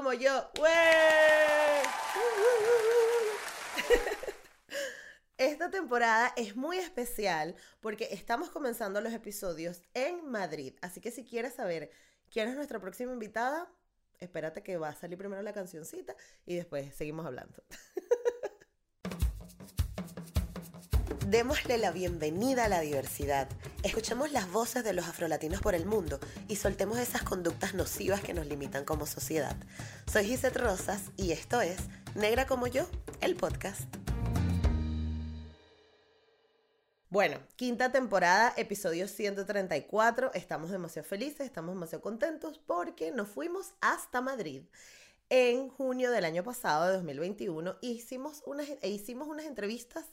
[0.00, 0.50] como yo.
[5.36, 10.74] Esta temporada es muy especial porque estamos comenzando los episodios en Madrid.
[10.80, 11.90] Así que si quieres saber
[12.30, 13.70] quién es nuestra próxima invitada,
[14.20, 17.62] espérate que va a salir primero la cancioncita y después seguimos hablando.
[21.18, 23.48] Démosle la bienvenida a la diversidad.
[23.82, 28.32] Escuchemos las voces de los afrolatinos por el mundo y soltemos esas conductas nocivas que
[28.32, 29.56] nos limitan como sociedad.
[30.10, 31.78] Soy Gisette Rosas y esto es
[32.14, 32.86] Negra como yo,
[33.20, 33.82] el podcast.
[37.08, 40.32] Bueno, quinta temporada, episodio 134.
[40.34, 44.62] Estamos demasiado felices, estamos demasiado contentos porque nos fuimos hasta Madrid
[45.30, 50.04] en junio del año pasado, de 2021, hicimos unas, e hicimos unas entrevistas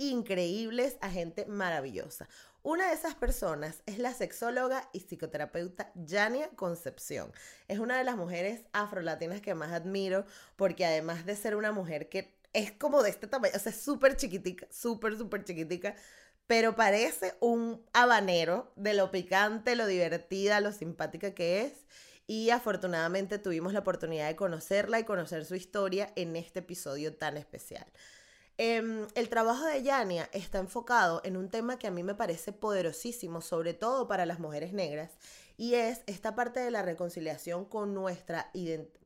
[0.00, 2.26] increíbles a gente maravillosa.
[2.62, 7.32] Una de esas personas es la sexóloga y psicoterapeuta Yania Concepción.
[7.68, 10.24] Es una de las mujeres afrolatinas que más admiro
[10.56, 14.16] porque además de ser una mujer que es como de este tamaño, o sea, súper
[14.16, 15.94] chiquitica, súper, súper chiquitica,
[16.46, 21.86] pero parece un habanero de lo picante, lo divertida, lo simpática que es.
[22.26, 27.36] Y afortunadamente tuvimos la oportunidad de conocerla y conocer su historia en este episodio tan
[27.36, 27.86] especial.
[28.62, 32.52] Em, el trabajo de Yania está enfocado en un tema que a mí me parece
[32.52, 35.12] poderosísimo, sobre todo para las mujeres negras,
[35.56, 38.52] y es esta parte de la reconciliación con nuestra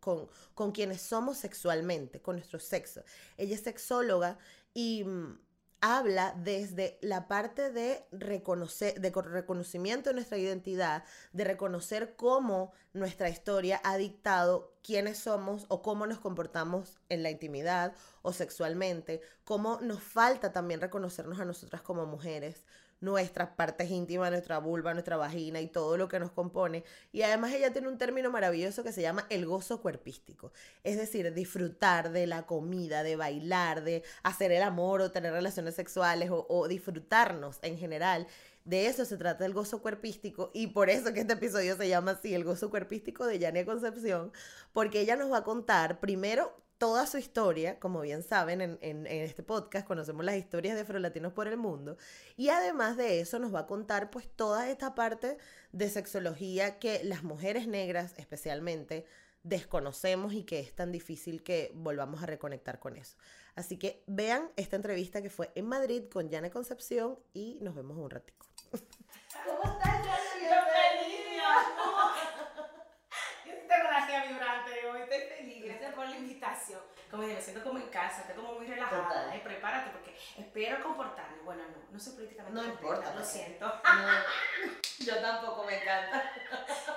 [0.00, 3.04] con, con quienes somos sexualmente, con nuestro sexo.
[3.37, 4.38] Ella es sexóloga
[4.75, 5.38] y mm,
[5.84, 13.28] habla desde la parte de reconocer, de reconocimiento de nuestra identidad, de reconocer cómo nuestra
[13.28, 19.78] historia ha dictado quiénes somos o cómo nos comportamos en la intimidad o sexualmente, cómo
[19.83, 22.65] nos falta también reconocernos a nosotras como mujeres,
[23.00, 26.84] nuestras partes íntimas, nuestra vulva, nuestra vagina y todo lo que nos compone.
[27.12, 30.53] Y además ella tiene un término maravilloso que se llama el gozo cuerpístico.
[30.82, 35.75] Es decir, disfrutar de la comida, de bailar, de hacer el amor o tener relaciones
[35.75, 38.27] sexuales o, disfrutarnos en general.
[38.65, 42.12] De eso se trata el gozo cuerpístico y por eso que este episodio se llama
[42.12, 44.33] así, el gozo cuerpístico de Yania Concepción,
[44.72, 49.43] porque ella nos va a contar primero toda su historia, como bien saben, en, este
[49.43, 51.97] podcast conocemos las historias de afrolatinos por el mundo.
[52.37, 55.39] Y además de eso nos va a contar pues toda esta parte
[55.72, 59.06] de sexología que las mujeres negras especialmente
[59.45, 63.16] desconocemos y que es tan difícil que volvamos a reconectar con eso.
[63.55, 67.97] Así que vean esta entrevista que fue en Madrid con Jana Concepción y nos vemos
[67.97, 68.47] un ratico.
[68.71, 70.05] ¿Cómo estás,
[73.84, 74.84] por la invitación.
[77.14, 79.36] Como me siento como en casa, estoy como muy relajada.
[79.36, 81.42] Y prepárate porque espero comportarme.
[81.44, 83.14] Bueno, no, no soy políticamente No importa.
[83.14, 83.72] Lo siento.
[84.98, 86.32] yo tampoco me encanta.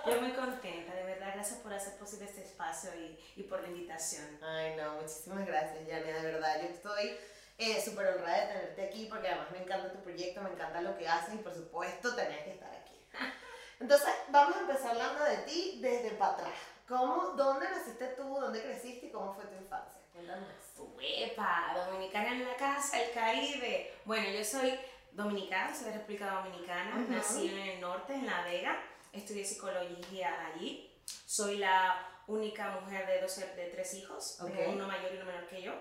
[0.07, 1.33] Yo muy contenta, de verdad.
[1.35, 4.25] Gracias por hacer posible este espacio y, y por la invitación.
[4.43, 6.61] Ay, no, muchísimas gracias, Yania, de verdad.
[6.63, 7.15] Yo estoy
[7.59, 10.97] eh, súper honrada de tenerte aquí porque además me encanta tu proyecto, me encanta lo
[10.97, 12.99] que haces y por supuesto tenías que estar aquí.
[13.79, 16.53] Entonces, vamos a empezar hablando de ti desde para atrás.
[16.87, 18.23] ¿Cómo, ¿Dónde naciste tú?
[18.23, 19.96] ¿Dónde creciste y cómo fue tu infancia?
[20.17, 20.49] Cuéntanos.
[20.95, 21.73] ¡Uepa!
[21.75, 23.93] Dominicana en la casa, el Caribe.
[24.03, 24.73] Bueno, yo soy
[25.11, 27.05] dominicana, soy de República Dominicana.
[27.07, 28.81] Nací en el norte, en La Vega.
[29.13, 30.91] Estudié psicología allí.
[31.27, 34.39] Soy la única mujer de, dos, de tres hijos.
[34.39, 35.73] Tengo uno mayor y uno menor que yo.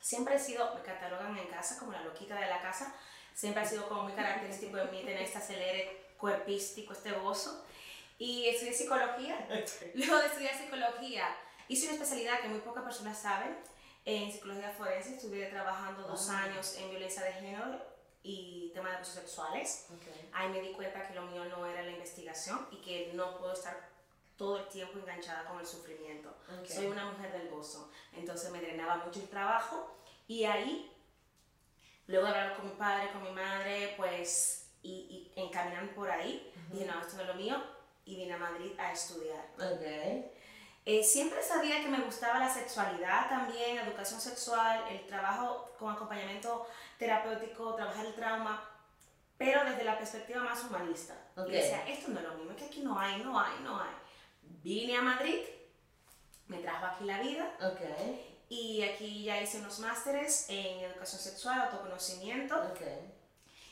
[0.00, 2.94] Siempre he sido, me catalogan en casa como la loquita de la casa.
[3.32, 7.64] Siempre ha sido como muy característico de mí tener este acelere cuerpístico, este gozo
[8.18, 9.46] y estudié psicología.
[9.94, 11.36] Luego de estudiar psicología,
[11.68, 13.56] hice una especialidad que muy pocas personas saben.
[14.04, 16.44] En psicología forense estuve trabajando dos ah.
[16.44, 17.82] años en violencia de género
[18.22, 19.86] y temas de abusos sexuales.
[20.32, 23.52] Ahí me di cuenta que lo mío no era la investigación y que no puedo
[23.52, 23.88] estar
[24.36, 26.34] todo el tiempo enganchada con el sufrimiento.
[26.68, 27.90] Soy una mujer del gozo.
[28.12, 29.96] Entonces me drenaba mucho el trabajo
[30.28, 30.92] y ahí,
[32.06, 36.84] luego hablar con mi padre, con mi madre, pues, y, y encaminar por ahí, dije,
[36.84, 37.62] no, esto no es lo mío,
[38.04, 39.44] y vine a Madrid a estudiar.
[39.54, 40.30] Okay.
[40.88, 46.64] Eh, siempre sabía que me gustaba la sexualidad también, educación sexual, el trabajo con acompañamiento
[46.96, 48.62] terapéutico, trabajar el trauma,
[49.36, 51.14] pero desde la perspectiva más humanista.
[51.36, 51.48] Ok.
[51.48, 53.80] Y decía, esto no es lo mismo, es que aquí no hay, no hay, no
[53.80, 53.90] hay.
[54.62, 55.40] Vine a Madrid,
[56.46, 57.52] me trajo aquí la vida,
[58.48, 62.54] y aquí ya hice unos másteres en educación sexual, autoconocimiento.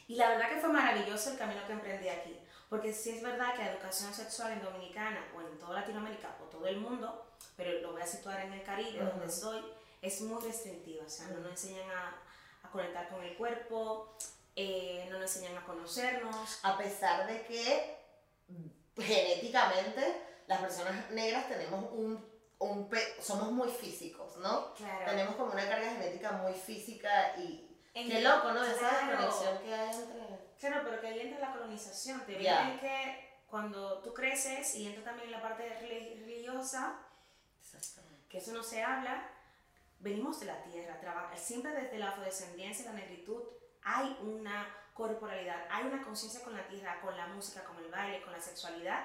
[0.08, 2.36] Y la verdad que fue maravilloso el camino que emprendí aquí.
[2.74, 6.44] Porque sí es verdad que la educación sexual en Dominicana o en toda Latinoamérica o
[6.46, 7.24] todo el mundo,
[7.56, 9.32] pero lo voy a situar en el Caribe, donde Ujú.
[9.32, 9.64] soy,
[10.02, 11.04] es muy restrictiva.
[11.06, 14.16] O sea, no nos enseñan a, a conectar con el cuerpo,
[14.56, 16.58] eh, no nos enseñan a conocernos.
[16.64, 17.96] A pesar de que
[18.96, 22.28] genéticamente las personas negras tenemos un,
[22.58, 22.90] un
[23.20, 24.74] somos muy físicos, ¿no?
[24.74, 25.04] Claro.
[25.12, 28.64] Tenemos como una carga genética muy física y En- qué loco, ¿no?
[28.64, 29.26] Esa Claro.
[29.26, 30.43] desconexión que hay entre...
[30.60, 32.20] Claro, pero que ahí entra la colonización.
[32.26, 32.62] Te Ya.
[32.62, 36.98] vienen que cuando tú creces y entra también la parte relig- religiosa,
[38.28, 39.28] que eso no se habla,
[40.00, 40.98] venimos de la tierra,
[41.36, 43.42] siempre desde la afrodescendencia la negritud
[43.82, 48.22] hay una corporalidad, hay una conciencia con la tierra, con la música, con el baile,
[48.22, 49.04] con la sexualidad.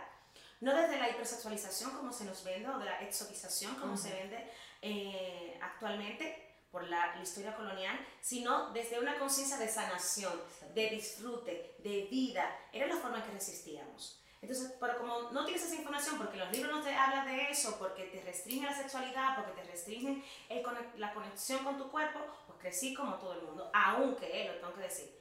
[0.61, 4.51] No desde la hipersexualización como se nos vende o de la exotización como se vende
[4.81, 10.33] eh, actualmente por la, la historia colonial, sino desde una conciencia de sanación,
[10.73, 12.45] de disfrute, de vida.
[12.71, 14.21] Era la forma en que resistíamos.
[14.41, 17.77] Entonces, pero como no tienes esa información, porque los libros no te hablan de eso,
[17.77, 20.63] porque te restringen la sexualidad, porque te restringen el
[20.95, 23.69] la conexión con tu cuerpo, pues crecí como todo el mundo.
[23.73, 25.13] Aunque, eh, lo tengo que decir,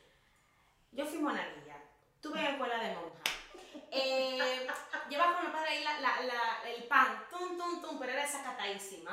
[0.92, 1.82] yo fui monaguilla,
[2.20, 3.18] tuve escuela de monja.
[3.90, 4.66] Eh,
[5.08, 8.22] llevaba con mi padre ahí la, la- la- el pan, tum, tum, tum, pero era
[8.22, 9.10] desacatadísima.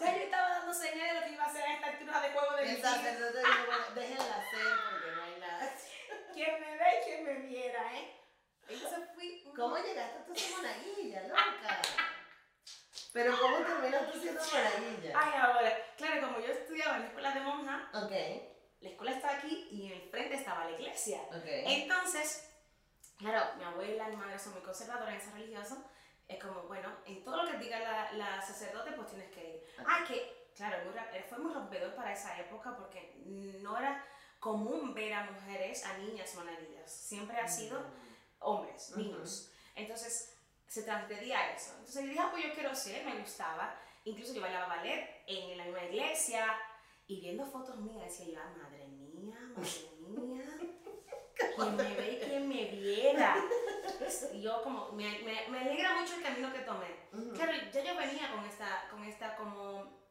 [0.00, 2.30] Ya yo estaba dando señales de lo que iba a hacer a esta altura de
[2.30, 2.90] juego de mi vida.
[2.90, 5.74] sacerdote dijo, bueno, déjenla hacer porque no hay nada.
[6.34, 8.14] Quien me ve y quien me viera, ¿eh?
[8.68, 9.42] Entonces fui...
[9.56, 11.82] ¿Cómo llegaste tú a monaguilla, loca?
[13.12, 15.12] Pero ¿cómo terminaste siendo monaguilla?
[15.18, 18.12] Ay, ahora, claro, como yo estudiaba en la escuela de monja, Ok,
[18.80, 21.20] la escuela estaba aquí y en el frente estaba la iglesia.
[21.22, 21.44] ok.
[21.44, 22.48] Entonces,
[23.18, 25.90] claro, mi abuela y mi madre son muy conservadoras en ese religioso.
[26.28, 29.62] Es como, bueno, en todo lo que diga la, la sacerdote, pues tienes que ir.
[29.86, 34.04] Ah, que, claro, muy ra- fue muy rompedor para esa época porque no era
[34.38, 36.92] común ver a mujeres, a niñas monaguillas.
[36.92, 37.82] Siempre ha sido
[38.40, 39.00] hombres, Ujú.
[39.00, 39.50] niños.
[39.74, 40.34] Entonces,
[40.66, 41.70] se transgredía eso.
[41.78, 43.74] Entonces yo dije, ah, pues yo quiero ser, me gustaba.
[44.04, 46.46] Incluso yo bailaba ballet en la misma iglesia
[47.06, 50.44] y viendo fotos mías decía yo, ah, madre mía, madre mía.
[51.56, 53.34] Quien me ve y quien me viera.
[54.32, 55.87] Y yo como, me, me, me alegra
[57.34, 60.06] Claro, ya yo venía con esta, con esta como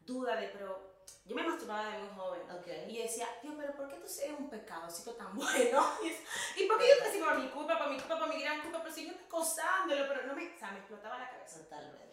[0.00, 2.40] duda de, pero yo me masturbaba de muy joven.
[2.50, 2.66] Ok.
[2.88, 5.84] Y yo decía, Dios, pero ¿por qué tú eres un pecadocito tan bueno?
[6.56, 8.82] ¿Y por qué yo te por mi culpa, por mi culpa, por mi gran culpa?
[8.82, 11.58] Pero si yo estoy acosándolo, pero no me, o sea, me explotaba la cabeza.
[11.58, 12.08] Totalmente.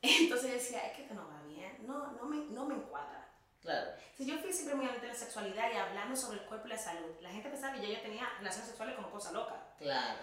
[0.00, 3.28] Entonces yo decía, es que esto no va bien, no, no, me, no me encuadra.
[3.60, 3.92] Claro.
[4.10, 6.70] Entonces yo fui siempre muy amante de la sexualidad y hablando sobre el cuerpo y
[6.70, 7.14] la salud.
[7.20, 9.74] La gente pensaba que yo ya tenía relaciones sexuales como cosa loca.
[9.78, 10.18] Claro.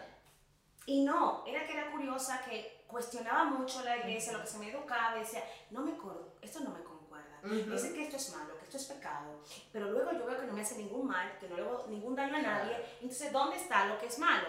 [0.85, 4.69] Y no, era que era curiosa, que cuestionaba mucho la iglesia, lo que se me
[4.71, 7.39] educaba, decía, no me cor- esto no me concuerda.
[7.43, 7.71] Ujú.
[7.71, 9.41] Dice que esto es malo, que esto es pecado,
[9.71, 12.15] pero luego yo veo que no me hace ningún mal, que no le hago ningún
[12.15, 12.75] daño a nadie.
[12.99, 14.47] Entonces, ¿dónde está lo que es malo?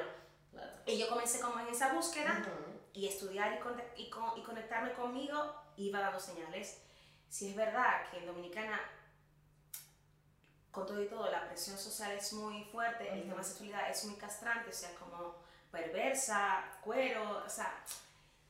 [0.50, 0.72] Claro.
[0.86, 2.80] Y yo comencé como en esa búsqueda Ujú.
[2.94, 6.80] y estudiar y, conte- y, con- y conectarme conmigo, iba dando señales.
[7.28, 8.80] Si es verdad que en Dominicana,
[10.70, 13.28] con todo y todo, la presión social es muy fuerte, el Ujú.
[13.28, 15.34] tema de sexualidad es muy castrante, o sea, como
[15.70, 17.72] perversa, cuero, o sea,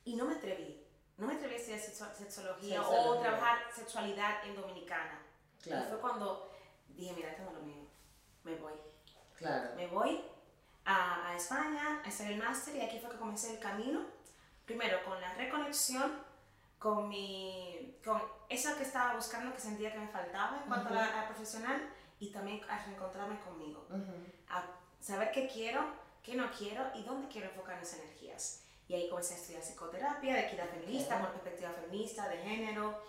[0.05, 0.83] y no me atreví.
[1.17, 3.21] No me atreví a estudiar sexo- sexología o Sexología.
[3.21, 5.21] trabajar sexualidad en Dominicana.
[5.59, 6.01] Y fue Claro.
[6.01, 6.51] cuando
[6.89, 7.85] dije, mira, esto no es lo mío,
[8.43, 8.73] me voy.
[9.37, 9.75] Claro.
[9.75, 10.23] Me voy
[10.85, 14.05] a, a España a hacer el máster y aquí fue que comencé el camino.
[14.65, 16.11] Primero con la reconexión,
[16.79, 20.93] con mi, con eso que estaba buscando, que sentía que me faltaba en cuanto a
[20.93, 21.89] la, a la profesional
[22.19, 23.85] y también a reencontrarme conmigo.
[23.89, 24.13] Ujú.
[24.49, 24.63] A
[24.99, 25.85] saber qué quiero,
[26.23, 28.63] qué no quiero y dónde quiero enfocar mis energías.
[28.91, 33.01] Y ahí comencé a estudiar psicoterapia, de equidad feminista, con perspectiva feminista, de género.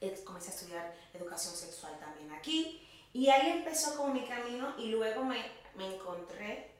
[0.00, 2.82] Eh, Comencé a estudiar educación sexual también aquí.
[3.12, 6.70] Y ahí empezó como mi camino y luego me, me encontré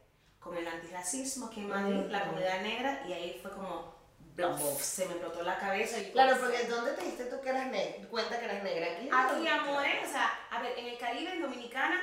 [0.40, 2.26] con el antirracismo aquí en Madrid, la Ujú.
[2.28, 3.94] comunidad negra, y ahí fue como,
[4.35, 5.99] bluff, se me explotó la cabeza.
[5.99, 8.08] Y Claro, porque ¿dónde te diste tú que eras negra?
[8.08, 9.11] Cuenta que eras negra aquí.
[9.12, 12.00] Aquí, amores, o sea, a ver, en el Caribe, en Dominicana,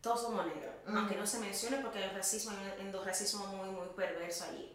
[0.00, 3.70] todos somos negros, aunque no se mencione porque hay un racismo, hay un endorracismo muy,
[3.70, 4.72] muy perverso allí.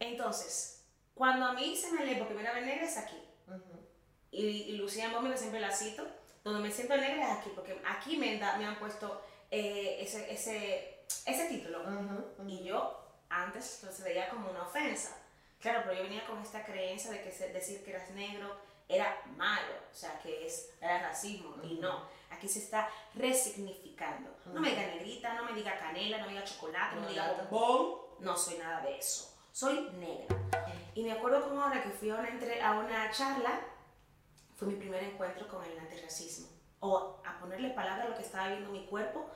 [0.00, 0.84] Entonces,
[1.14, 3.16] cuando a mí se me lee por primera vez negra es aquí.
[3.46, 3.86] Ujú.
[4.30, 6.06] Y, y Lucía Momi, que siempre la cito,
[6.42, 10.32] donde me siento negra es aquí, porque aquí me, da- me han puesto eh, ese,
[10.32, 11.82] ese, ese título.
[11.82, 12.48] Ujú, ujú.
[12.48, 15.16] Y yo antes lo se veía como una ofensa.
[15.60, 18.54] Claro, pero yo venía con esta creencia de que decir que eras negro
[18.86, 22.06] era malo, o sea, que es, era racismo, y no.
[22.30, 24.30] Aquí se está resignificando.
[24.52, 27.32] No me diga negrita, no me diga canela, no me diga chocolate, no, me diga
[27.50, 28.00] bombón.
[28.20, 29.33] No soy nada de eso.
[29.54, 30.36] Soy negra.
[30.96, 33.60] Y me acuerdo como ahora que fui a una, entre, a una charla,
[34.56, 36.48] fue mi primer encuentro con el antirracismo.
[36.80, 39.30] O a ponerle palabra a lo que estaba viendo mi cuerpo.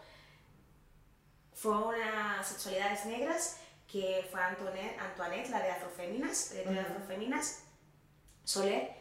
[1.54, 7.62] Fue una sexualidades negras que fue Antoinette, Antoinette la de Afroféminas, de Afroféminas,
[8.42, 9.00] Soler,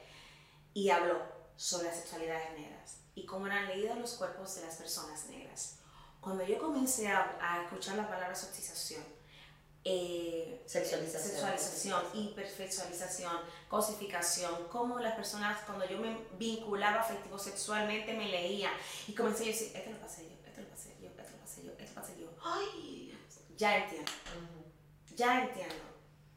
[0.76, 1.20] y habló
[1.56, 5.80] sobre las sexualidades negras y cómo eran leídos los cuerpos de las personas negras.
[6.22, 9.17] Cuando yo comencé a, a escuchar la palabra soxización,
[9.90, 11.32] eh, Sexualización.
[11.32, 13.32] sexualización, hipersexualización,
[13.70, 18.70] cosificación, cómo las personas cuando yo me vinculaba afectivo sexualmente me leía
[19.08, 21.64] y comencé a decir, esto lo pasé yo, esto lo pasé yo, esto lo pasé
[21.64, 22.28] yo, esto lo pasé yo.
[22.44, 23.18] Ay,
[23.56, 24.12] ya entiendo,
[25.16, 25.76] ya entiendo.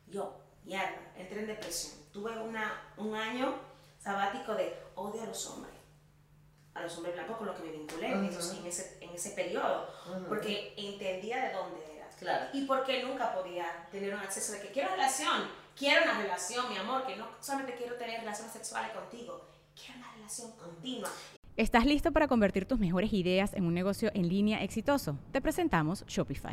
[0.07, 1.95] Yo, mierda, entré en depresión.
[2.13, 3.55] Tuve una, un año
[3.99, 5.75] sabático de odio a los hombres
[6.73, 9.31] a los hombres blancos con los que me vinculé en, esos- en ese, en ese
[9.31, 9.89] periodo,
[10.29, 11.81] porque entendía de dónde.
[12.21, 12.47] Claro.
[12.53, 16.77] Y porque nunca podía tener un acceso de que quiero relación, quiero una relación, mi
[16.77, 21.11] amor, que no solamente quiero tener relaciones sexuales contigo, quiero una relación continua.
[21.57, 25.19] ¿Estás listo para convertir tus mejores ideas en un negocio en línea exitoso?
[25.33, 26.53] Te presentamos Shopify.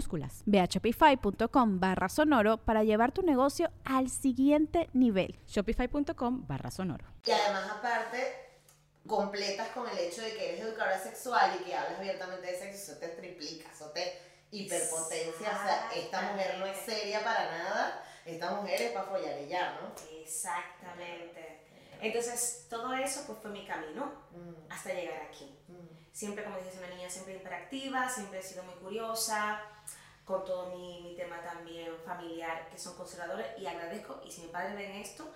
[0.00, 0.42] minúsculas.
[0.46, 5.38] Ve a shopify.com barra sonoro para llevar tu negocio al siguiente nivel.
[5.46, 7.04] Shopify.com barra sonoro.
[7.26, 8.60] Y además, aparte,
[9.06, 12.92] completas con el hecho de que eres educadora sexual y que hablas abiertamente de sexo,
[12.92, 14.18] eso te triplica, eso te
[14.50, 15.48] hiperpotencia.
[15.48, 19.48] O sea, esta mujer no es seria para nada, esta mujer es para follar y
[19.48, 19.92] ya, ¿no?
[20.22, 21.60] Exactamente.
[22.00, 24.10] Entonces, todo eso pues fue mi camino
[24.70, 25.54] hasta llegar aquí.
[26.12, 29.60] Siempre, como dije, soy una niña siempre hiperactiva, siempre he sido muy curiosa,
[30.30, 34.48] con todo mi, mi tema también familiar, que son conservadores, y agradezco, y si mi
[34.48, 35.28] padre ven esto,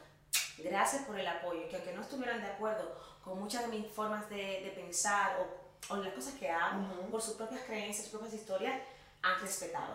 [0.59, 4.29] gracias por el apoyo, que aunque no estuvieran de acuerdo con muchas de mis formas
[4.31, 7.11] de, de pensar o, o las cosas que hago, Ujú.
[7.11, 8.81] por sus propias creencias, sus propias historias,
[9.23, 9.95] han respetado.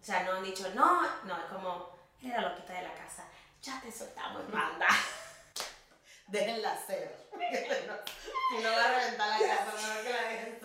[0.00, 3.24] O sea, no han dicho, no, no, es como, era la loquita de la casa,
[3.62, 4.88] ya te soltamos, manda.
[6.26, 7.14] Déjenla ser.
[7.30, 10.58] si no va a reventar la casa, no que la dejen.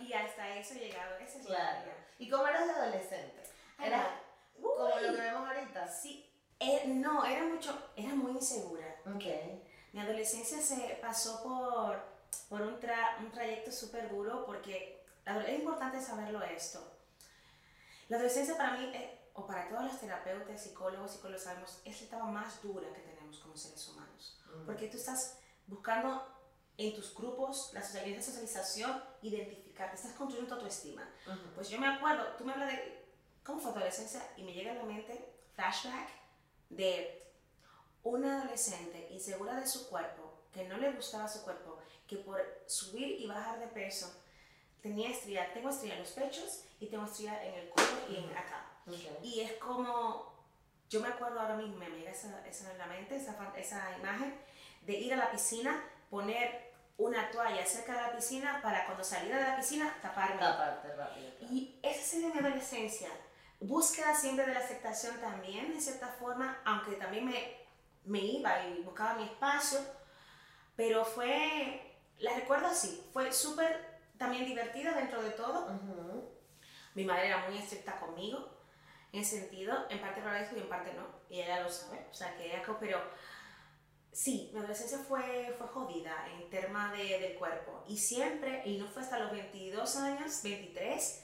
[0.00, 2.01] Y hasta eso he llegado, esa es la Claro.
[2.22, 3.42] ¿Y cómo eras de adolescente?
[3.78, 4.22] ¿Eras Era-
[4.60, 5.16] como lo Uy.
[5.16, 5.88] que vemos ahorita?
[5.88, 8.86] Sí, eh, no, era mucho, era muy insegura.
[9.06, 9.24] Ok.
[9.92, 12.00] Mi adolescencia se pasó por,
[12.48, 16.80] por un, tra- un trayecto súper duro porque es importante saberlo esto.
[18.08, 22.06] La adolescencia para mí, eh, o para todos los terapeutas, psicólogos, psicólogos sabemos, es la
[22.06, 24.40] etapa más dura que tenemos como seres humanos.
[24.64, 26.24] Porque tú estás buscando
[26.78, 31.08] en tus grupos, la socialización, identificarte, estás construyendo tu autoestima.
[31.54, 33.04] Pues yo me acuerdo, tú me hablas de
[33.44, 36.08] cómo fue tu adolescencia y me llega a la mente flashback
[36.70, 37.22] de
[38.02, 43.20] una adolescente insegura de su cuerpo, que no le gustaba su cuerpo, que por subir
[43.20, 44.12] y bajar de peso
[44.82, 48.36] tenía estría, tengo estría en los pechos y tengo estría en el cuello y en
[48.36, 48.66] acá.
[48.86, 49.22] Ok.
[49.22, 50.34] Y es como,
[50.90, 54.34] yo me acuerdo ahora mismo, me llega esa, esa en la mente, esa, esa imagen
[54.82, 55.82] de ir a la piscina,
[56.12, 60.38] poner una toalla cerca de la piscina para cuando saliera de la piscina taparme.
[60.38, 61.30] Taparte rápido.
[61.50, 63.08] Y esa sido mi adolescencia.
[63.60, 67.56] Búsqueda siempre de la aceptación también, de cierta forma, aunque también me,
[68.04, 69.78] me iba y buscaba mi espacio,
[70.76, 75.64] pero fue, la recuerdo así, fue súper también divertida dentro de todo.
[75.74, 76.28] Ujú.
[76.94, 78.50] Mi madre era muy estricta conmigo,
[79.12, 82.14] en sentido, en parte lo agradezco y en parte no, y ella lo sabe, o
[82.14, 83.00] sea que ella, co- pero
[84.12, 88.86] sí, mi adolescencia fue, fue jodida en tema de, del cuerpo, y siempre, y no
[88.88, 91.22] fue hasta los 22 años, 23,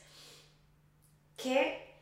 [1.37, 1.95] que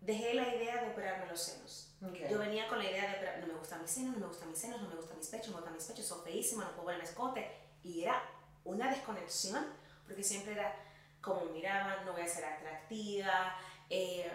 [0.00, 1.94] dejé la idea de operarme los senos.
[2.30, 4.50] Yo venía con la idea de, operar- no me gustan mis senos, no me gustan
[4.50, 6.70] mis senos, no me gustan mis pechos, no me gustan mis pechos, son feísimos, no
[6.72, 7.50] puedo ponerme escote.
[7.82, 8.22] Y era
[8.64, 9.66] una desconexión,
[10.06, 10.74] porque siempre era
[11.20, 13.56] como miraban, no voy a ser atractiva,
[13.88, 14.30] eh,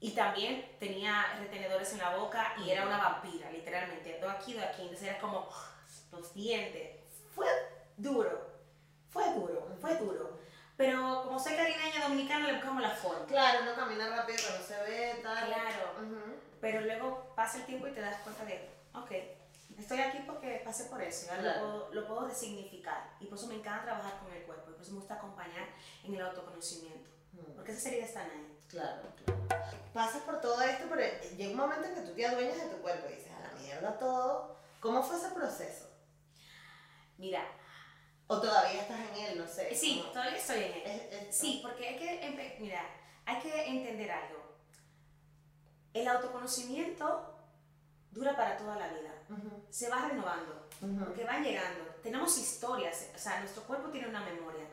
[0.00, 4.18] Y también tenía retenedores en la boca y era una vampira, literalmente.
[4.20, 4.82] Dos aquí, dos aquí.
[4.82, 5.48] Entonces era como
[6.12, 6.96] los dientes.
[7.34, 7.46] Fue
[7.96, 8.46] duro,
[9.10, 10.38] fue duro, fue duro.
[10.76, 13.26] Pero como soy caribeña dominicana, le buscamos la forma.
[13.26, 15.46] Claro, uno camina rápido, no se ve tal.
[15.46, 15.92] Claro.
[16.00, 16.36] Ujú.
[16.60, 19.10] Pero luego pasa el tiempo y te das cuenta de, ok,
[19.76, 21.60] estoy aquí porque pasé por eso, ya Claro.
[21.60, 23.10] lo, puedo, lo puedo resignificar.
[23.18, 25.66] Y por eso me encanta trabajar con el cuerpo, y por eso me gusta acompañar
[26.04, 27.10] en el autoconocimiento.
[27.32, 27.54] Mm.
[27.56, 28.57] Porque esas heridas están ahí.
[28.68, 29.40] Claro, claro.
[29.92, 31.02] Pasas por todo esto, pero
[31.36, 33.60] llega un momento en que tú te adueñas de tu cuerpo y dices, a la
[33.60, 34.56] mierda todo.
[34.80, 35.86] ¿Cómo fue ese proceso?
[37.16, 37.42] Mira,
[38.28, 39.74] O todavía estás en él, no sé.
[39.74, 40.12] sí, ¿cómo?
[40.12, 40.82] todavía estoy en él.
[40.84, 42.82] Es- es- Sí, porque hay que, mira,
[43.24, 44.38] hay que entender algo.
[45.94, 47.34] El autoconocimiento
[48.10, 49.12] dura para toda la vida.
[49.30, 50.68] Ujú, Se va renovando.
[50.82, 50.98] ujú.
[51.04, 51.84] Porque van llegando.
[52.02, 54.64] Tenemos historias, o sea, nuestro cuerpo tiene una memoria.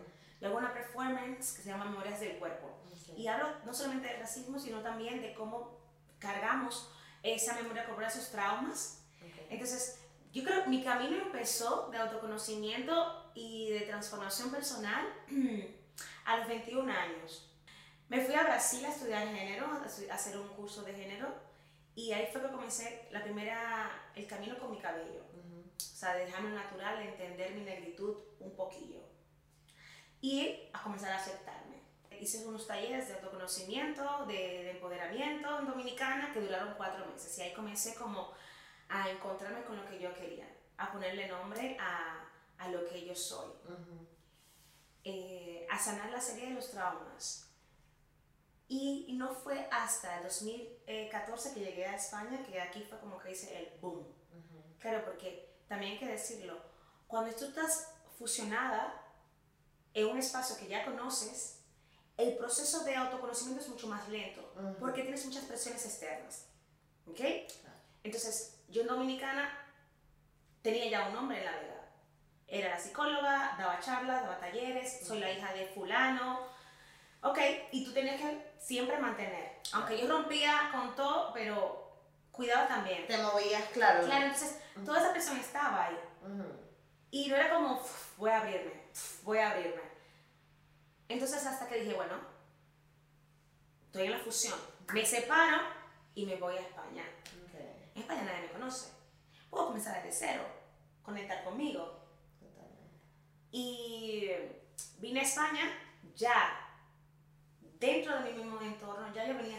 [0.44, 2.70] Hago una performance que se llama Memorias del Cuerpo.
[3.16, 5.80] Y hablo no solamente del racismo, sino también de cómo
[6.20, 6.92] cargamos
[7.24, 9.04] esa memoria corporal, esos traumas.
[9.22, 9.48] Ok.
[9.50, 10.00] Entonces,
[10.32, 15.06] yo creo que mi camino empezó de autoconocimiento y de transformación personal
[16.26, 17.52] a los 21 años.
[18.10, 21.34] Me fui a Brasil a estudiar género, a hacer un curso de género,
[21.96, 25.24] y ahí fue que comencé la primera, el camino con mi cabello.
[25.78, 29.00] O sea, de dejarme natural, de entender mi negritud un poquillo.
[30.20, 31.75] Y a comenzar a aceptarme.
[32.20, 37.38] Hice unos talleres de autoconocimiento, de, de empoderamiento en Dominicana que duraron cuatro meses.
[37.38, 38.34] Y ahí comencé como
[38.90, 43.16] a encontrarme con lo que yo quería, a ponerle nombre a, a lo que yo
[43.16, 44.08] soy, Ujú.
[45.04, 47.52] eh, a sanar la serie de los traumas.
[48.68, 53.32] Y, no fue hasta el 2014 que llegué a España que aquí fue como que
[53.32, 54.00] hice el boom.
[54.00, 54.80] Ujú.
[54.80, 56.60] Claro, porque también hay que decirlo,
[57.08, 59.02] cuando tú estás fusionada
[59.94, 61.64] en un espacio que ya conoces,
[62.18, 64.76] el proceso de autoconocimiento es mucho más lento, Ujú.
[64.80, 66.46] porque tienes muchas presiones externas.
[67.08, 67.20] ¿Ok?
[68.04, 69.50] Entonces, yo en Dominicana
[70.62, 71.72] tenía ya un nombre en la vida.
[72.48, 76.40] Era la psicóloga, daba charlas, daba talleres, soy la hija de fulano.
[77.22, 77.40] Ok,
[77.72, 79.60] y tú tenías que siempre mantener.
[79.74, 81.92] Aunque yo rompía con todo, pero
[82.32, 83.08] cuidaba también.
[83.08, 84.06] Te movías, claro.
[84.06, 85.98] Claro, entonces toda esa presión estaba ahí.
[87.12, 88.74] Y no era como, "Uf, voy a abrirme,
[89.24, 89.82] voy a abrirme.
[91.08, 92.16] Entonces hasta que dije, bueno,
[93.86, 94.60] estoy en la fusión.
[94.94, 95.62] Me separo
[96.16, 97.04] y me voy a España.
[97.46, 97.56] Ok.
[97.96, 98.90] En España nadie me conoce.
[99.50, 100.44] Puedo comenzar desde cero,
[101.04, 102.02] conectar conmigo.
[102.40, 103.00] Totalmente.
[103.52, 104.32] Y
[105.00, 105.72] vine a España
[106.16, 106.62] ya
[107.80, 109.58] dentro de mi mismo entorno, ya yo venía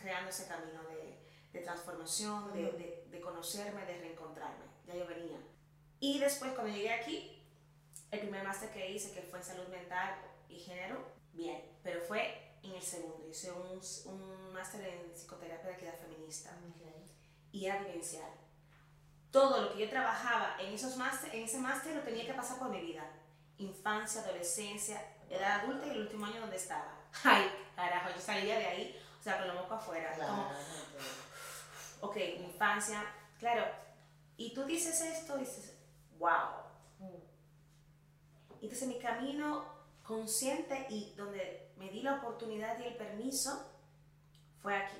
[0.00, 4.64] creando ese camino de, de transformación, de, de- de conocerme, de reencontrarme.
[4.86, 5.38] Ya yo venía.
[6.00, 7.38] Y después cuando llegué aquí,
[8.10, 10.16] el primer máster que hice, que fue en salud mental
[10.52, 13.26] y género, bien, pero fue en el segundo.
[13.28, 16.82] Hice un, un máster en psicoterapia de equidad feminista Ok.
[17.52, 18.30] y era vivencial.
[19.30, 22.58] Todo lo que yo trabajaba en, esos máster, en ese máster lo tenía que pasar
[22.58, 23.10] por mi vida.
[23.58, 26.94] Infancia, adolescencia, edad adulta y el último año donde estaba.
[27.24, 30.12] Ay, carajo, yo salía de ahí, o sea, con la boca afuera.
[30.14, 30.32] Claro.
[30.32, 33.04] Como, ok, infancia,
[33.38, 33.64] claro.
[34.36, 35.74] Y tú dices esto dices,
[36.18, 36.62] wow.
[37.00, 37.22] Ujú.
[38.60, 39.64] Entonces mi camino
[40.02, 43.70] consciente y donde me di la oportunidad y el permiso
[44.60, 44.98] fue aquí.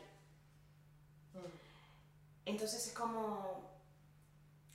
[1.34, 1.48] Ujú.
[2.44, 3.70] Entonces es como,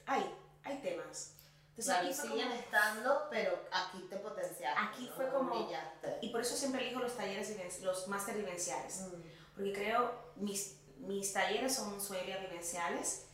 [0.06, 0.24] hay,
[0.63, 1.34] hay temas.
[1.70, 4.80] Entonces Claro, aquí fue siguen como- estando, pero aquí te potenciaste.
[4.82, 5.16] Aquí ¿no?
[5.16, 6.18] fue como- Brillaste.
[6.22, 9.02] y por eso siempre elijo los talleres, los máster vivenciales.
[9.02, 9.22] Mm.
[9.56, 13.26] Porque creo, mis, mis talleres son sueños vivenciales.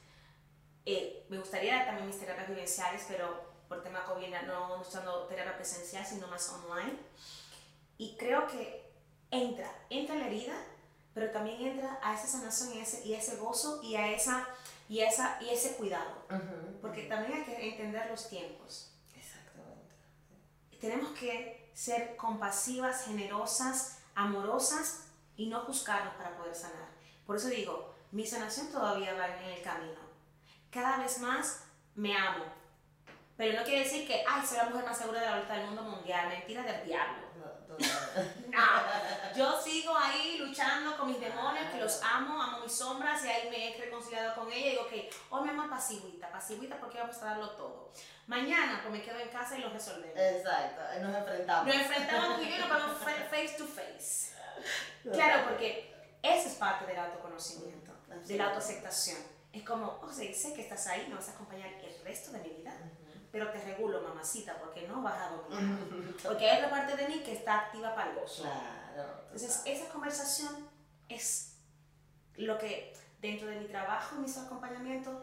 [0.86, 5.56] Eh, me gustaría dar también mis terapias vivenciales, pero por tema COVID no, dando terapia
[5.56, 6.98] presencial, sino más online.
[7.98, 8.92] Y creo que
[9.32, 10.54] entra, entra en la herida,
[11.14, 14.48] pero también entra a esa sanación y ese, y ese gozo y a, esa,
[14.90, 16.26] y, esa, y ese cuidado.
[16.30, 16.80] Ujú.
[16.82, 18.92] Porque también hay que entender los tiempos.
[19.16, 19.96] Exactamente.
[20.80, 25.06] Tenemos que ser compasivas, generosas, amorosas
[25.36, 26.90] y no juzgarnos para poder sanar.
[27.26, 30.00] Por eso digo, mi sanación todavía va en el camino.
[30.70, 31.64] Cada vez más
[31.96, 32.63] me amo.
[33.44, 35.66] Pero no quiere decir que, ay, soy la mujer más segura de la vuelta del
[35.66, 36.30] mundo mundial.
[36.30, 37.28] Mentira del diablo.
[37.38, 37.78] No.
[38.48, 43.28] No, yo sigo ahí luchando con mis demonios, que los amo, amo mis sombras y
[43.28, 44.94] ahí me he reconciliado con ella y digo, ok,
[45.32, 47.92] hoy me amo pasivita, pasivita porque vamos a darlo todo.
[48.28, 50.18] Mañana pues me quedo en casa y lo resolvemos.
[50.18, 51.66] Exacto, nos enfrentamos.
[51.66, 52.98] Nos enfrentamos tú y yo y nos
[53.30, 54.32] face to face.
[55.12, 59.18] Claro, porque eso es parte del autoconocimiento, de la autoaceptación.
[59.52, 62.40] Es como, oh, sé, sé que estás ahí, me vas a acompañar el resto de
[62.40, 62.74] mi vida,
[63.34, 65.80] pero te regulo, mamacita, porque no vas a dominar.
[66.24, 68.44] Porque hay otra parte de mí que está activa para el gozo.
[68.44, 69.10] Claro.
[69.24, 69.74] Entonces, total.
[69.74, 70.70] esa conversación
[71.10, 71.58] es
[72.36, 75.18] lo que dentro de mi trabajo, mis acompañamientos,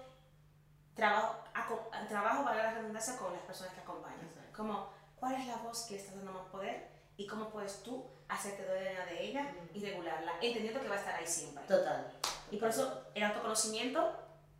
[0.94, 4.20] trabajo, aco- trabajo para la redundancia con las personas que acompañan.
[4.26, 4.56] Exacto.
[4.56, 6.88] Como, ¿cuál es la voz que le estás dando más poder?
[7.16, 11.14] Y cómo puedes tú hacerte dueña de ella y regularla, entendiendo que va a estar
[11.14, 11.62] ahí siempre.
[11.64, 12.12] Total.
[12.50, 14.16] Y por eso el autoconocimiento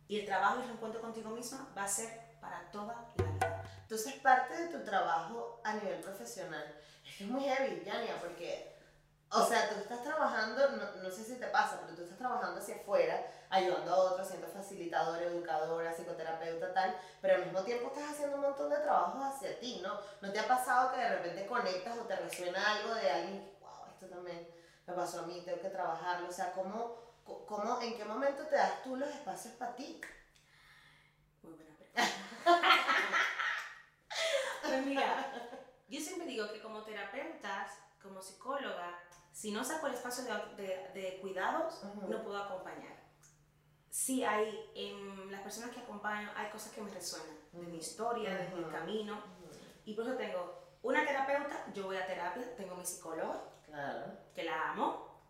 [0.07, 3.40] y el trabajo y el reencuentro contigo misma va a ser para toda la vida.
[3.91, 6.63] Entonces, parte de tu trabajo a nivel profesional
[7.05, 8.73] es que es muy heavy, Yania, porque,
[9.29, 12.61] o sea, tú estás trabajando, no, no sé si te pasa, pero tú estás trabajando
[12.61, 18.11] hacia afuera, ayudando a otros, siendo facilitadora, educadora, psicoterapeuta, tal, pero al mismo tiempo estás
[18.11, 19.99] haciendo un montón de trabajos hacia ti, ¿no?
[20.21, 23.57] ¿No te ha pasado que de repente conectas o te resuena algo de alguien que,
[23.59, 24.47] wow, esto también
[24.87, 26.29] me pasó a mí, tengo que trabajarlo?
[26.29, 29.99] O sea, ¿cómo, cómo, en qué momento te das tú los espacios para ti?
[31.43, 32.77] Muy buena pregunta.
[34.85, 35.31] mira,
[35.87, 38.97] yo siempre digo que como terapeutas, como psicóloga,
[39.31, 42.07] si no saco el espacio de, de- de cuidados, Ujú.
[42.07, 42.99] no puedo acompañar.
[43.89, 48.35] Sí hay, en las personas que acompaño, hay cosas que me resuenan de mi historia,
[48.37, 49.21] de mi camino.
[49.85, 54.13] Y por eso tengo una terapeuta, yo voy a terapia, tengo mi psicóloga, Claro.
[54.33, 55.21] que la amo,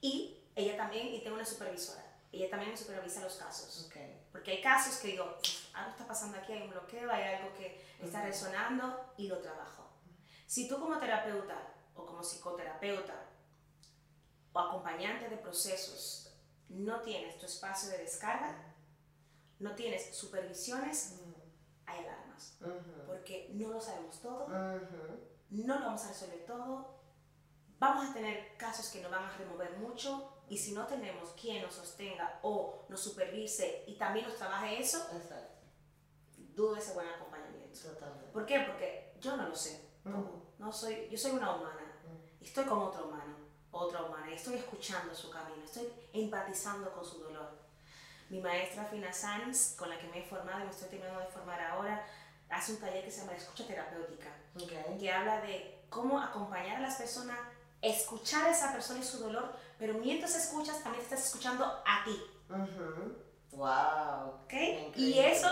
[0.00, 2.02] y ella también, y tengo una supervisora.
[2.32, 3.86] Ella también me supervisa los casos.
[3.86, 3.96] Ok.
[4.36, 7.54] Porque hay casos que digo, "Uf, algo está pasando aquí, hay un bloqueo, hay algo
[7.54, 9.88] que está resonando y lo trabajo.
[10.46, 11.56] Si tú como terapeuta
[11.94, 13.14] o como psicoterapeuta
[14.52, 18.74] o acompañante de procesos no tienes tu espacio de descarga,
[19.58, 21.18] no tienes supervisiones,
[21.86, 22.58] hay alarmas.
[23.06, 27.00] Porque no lo sabemos todo, no lo vamos a resolver todo,
[27.78, 31.62] vamos a tener casos que nos van a remover mucho y si no tenemos quien
[31.62, 35.54] nos sostenga o nos supervise y también nos trabaje eso, Exacto.
[36.54, 37.78] dudo ese buen acompañamiento.
[37.80, 38.30] Totalmente.
[38.32, 38.60] ¿Por qué?
[38.60, 39.84] Porque yo no lo sé.
[40.02, 40.14] todo.
[40.18, 40.42] Ujú.
[40.58, 41.82] No soy, yo soy una humana.
[42.40, 43.36] y Estoy con otro humano,
[43.72, 44.30] otra humana.
[44.30, 45.62] y Estoy escuchando su camino.
[45.64, 47.50] Estoy empatizando con su dolor.
[48.30, 51.26] Mi maestra Fina Sanz, con la que me he formado y me estoy terminando de
[51.26, 52.04] formar ahora,
[52.48, 54.98] hace un taller que se llama la escucha terapéutica, Ok.
[54.98, 57.38] que habla de cómo acompañar a las personas,
[57.82, 62.04] escuchar a esa persona y su dolor, pero mientras escuchas también te estás escuchando a
[62.04, 62.20] ti.
[62.50, 63.16] Ujú.
[63.52, 64.42] Wow.
[64.44, 64.52] ¿ok?
[64.96, 65.48] Y eso,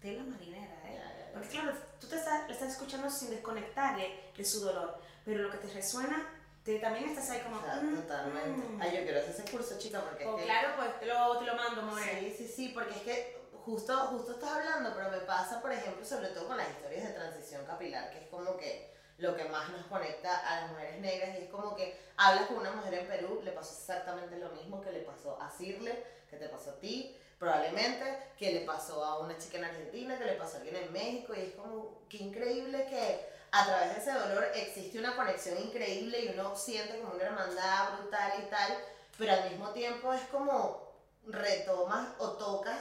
[0.00, 0.94] tela marinera, ¿eh?
[0.94, 1.32] Ya, ya, ya.
[1.32, 5.50] Porque claro, tú te estás, le estás escuchando sin desconectarle de su dolor, pero lo
[5.50, 6.28] que te resuena,
[6.64, 7.56] te, también estás ahí como...
[7.58, 8.68] O sea, mm, totalmente.
[8.68, 8.82] mm.
[8.82, 10.44] Ay, yo quiero hacer ese curso, chica, porque Oh, es que...
[10.46, 12.20] claro, pues te lo, te lo mando, more.
[12.20, 16.04] Sí, sí, sí, porque es que justo, justo estás hablando, pero me pasa, por ejemplo,
[16.04, 19.68] sobre todo con las historias de transición capilar, que es como que lo que más
[19.70, 23.06] nos conecta a las mujeres negras y es como que hablas con una mujer en
[23.06, 26.80] Perú, le pasó exactamente lo mismo que le pasó a Cirle, que te pasó a
[26.80, 30.76] ti, probablemente, que le pasó a una chica en Argentina, que le pasó a alguien
[30.76, 35.14] en México, y es como, qué increíble que a través de ese dolor existe una
[35.14, 38.78] conexión increíble y uno siente como una hermandad brutal y tal,
[39.18, 40.90] pero al mismo tiempo es como
[41.26, 42.80] retomas o tocas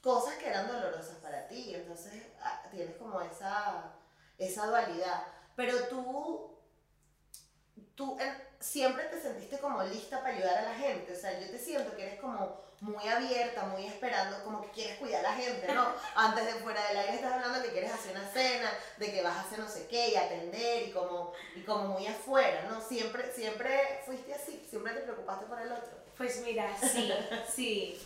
[0.00, 3.90] cosas que eran dolorosas para ti, entonces ah, tienes como esa,
[4.38, 5.24] esa dualidad.
[5.56, 6.58] Pero tú,
[7.94, 11.50] tú eh, siempre te sentiste como lista para ayudar a la gente, o sea, yo
[11.50, 15.36] te siento que eres como muy abierta, muy esperando, como que quieres cuidar a la
[15.36, 15.86] gente, ¿no?
[16.14, 19.36] Antes de fuera del aire estás hablando que quieres hacer una cena, de que vas
[19.36, 22.80] a hacer no sé qué y atender y como, y como muy afuera, ¿no?
[22.80, 25.92] Siempre, siempre fuiste así, siempre te preocupaste por el otro.
[26.16, 27.12] Pues mira, sí,
[27.54, 28.00] sí.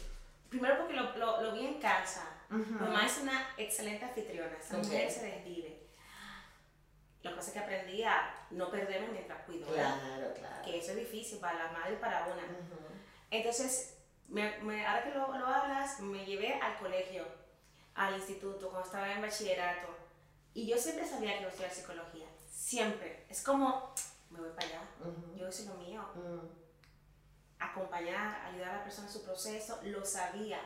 [0.49, 2.25] Primero porque lo, lo, lo vi en casa.
[2.49, 5.78] Mi mamá es una excelente anfitriona, esa mujer se desvive.
[7.29, 9.67] Lo que pasa es que aprendí a no perderme mientras cuido.
[9.73, 10.63] Claro, claro.
[10.65, 12.43] que eso es difícil para la madre y para una.
[13.31, 17.27] Entonces, me, me- ahora que lo, lo hablas, me llevé al colegio,
[17.95, 19.89] al instituto, cuando estaba en bachillerato.
[20.55, 22.27] Y yo siempre sabía que iba a estudiar psicología.
[22.51, 23.27] Siempre.
[23.29, 23.95] Es como,
[24.31, 24.81] me voy para allá.
[25.37, 26.03] Yo hice lo mío.
[26.15, 26.47] Mm.
[27.61, 30.61] Acompañar, ayudar a la persona en su proceso, lo sabía.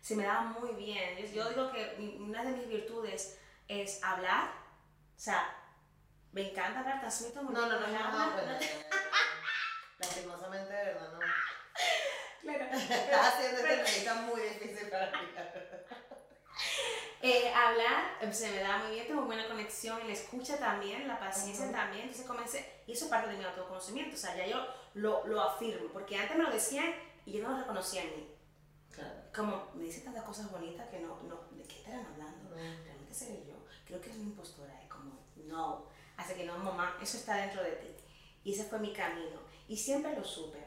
[0.00, 1.16] Se me daba muy bien.
[1.18, 4.50] Yo, yo digo que mi- una de mis virtudes es hablar.
[5.16, 5.46] O sea,
[6.34, 7.88] me encanta hablar, transmito muy No, no, no, no,
[9.98, 11.20] Lastimosamente, de verdad, no.
[12.42, 12.64] Claro.
[12.76, 15.28] Estás haciendo esta entrevista muy difícil para mí.
[17.22, 21.08] Eh, hablar eh, se me da muy bien, tengo buena conexión, y la escucha también,
[21.08, 21.74] la paciencia Ujú.
[21.74, 25.26] también, entonces comencé, y eso es parte de mi autoconocimiento, o sea, ya yo lo,
[25.26, 26.94] lo afirmo, porque antes me lo decían
[27.24, 28.28] y yo no lo reconocía en mí,
[28.90, 29.14] Claro.
[29.34, 32.50] como me dicen tantas cosas bonitas que no, no, ¿de qué estarán hablando?
[32.50, 32.56] Ujú.
[32.56, 33.54] ¿Realmente seré yo?
[33.86, 37.62] Creo que es una impostora, es como, no, así que no, mamá, eso está dentro
[37.62, 37.88] de ti,
[38.44, 40.64] y ese fue mi camino, y siempre lo supe.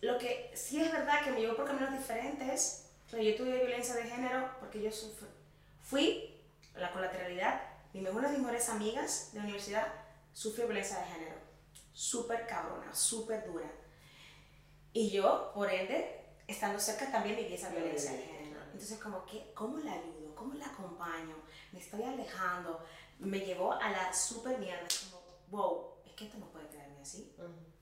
[0.00, 2.86] Lo que sí es verdad que me llevó por caminos diferentes.
[3.06, 5.28] O sea, yo tuve violencia de género porque yo sufrí.
[5.82, 6.40] Fui,
[6.76, 7.60] la colateralidad,
[7.92, 9.86] mi mejor, una de mis mejores amigas de la universidad
[10.32, 11.36] sufrió violencia de género.
[11.92, 13.70] Súper cabrona, súper dura.
[14.92, 18.60] Y yo, por ende, estando cerca también viví esa violencia de género.
[18.72, 20.34] Entonces, como que, ¿cómo la ayudo?
[20.34, 21.36] ¿Cómo la acompaño?
[21.72, 22.84] Me estoy alejando.
[23.20, 24.86] Me llevó a la super mierda.
[25.10, 27.34] Como, wow, es que esto no puede quedarme así.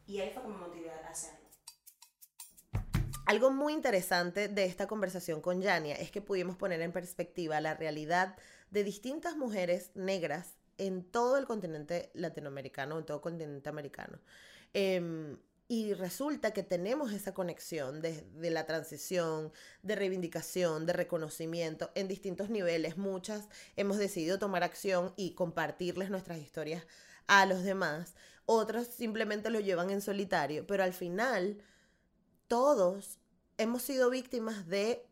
[0.06, 1.48] Y ahí fue que me motivé a hacerlo.
[3.26, 7.74] Algo muy interesante de esta conversación con Yania es que pudimos poner en perspectiva la
[7.74, 8.36] realidad
[8.70, 14.18] de distintas mujeres negras en todo el continente latinoamericano, en todo el continente americano.
[14.72, 15.36] Em,
[15.70, 19.52] y resulta que tenemos esa conexión de, la transición,
[19.82, 22.96] de reivindicación, de reconocimiento en distintos niveles.
[22.96, 26.86] Muchas hemos decidido tomar acción y compartirles nuestras historias
[27.26, 28.14] a los demás.
[28.46, 31.62] Otros simplemente lo llevan en solitario, pero al final
[32.46, 33.18] todos
[33.58, 35.06] hemos sido víctimas de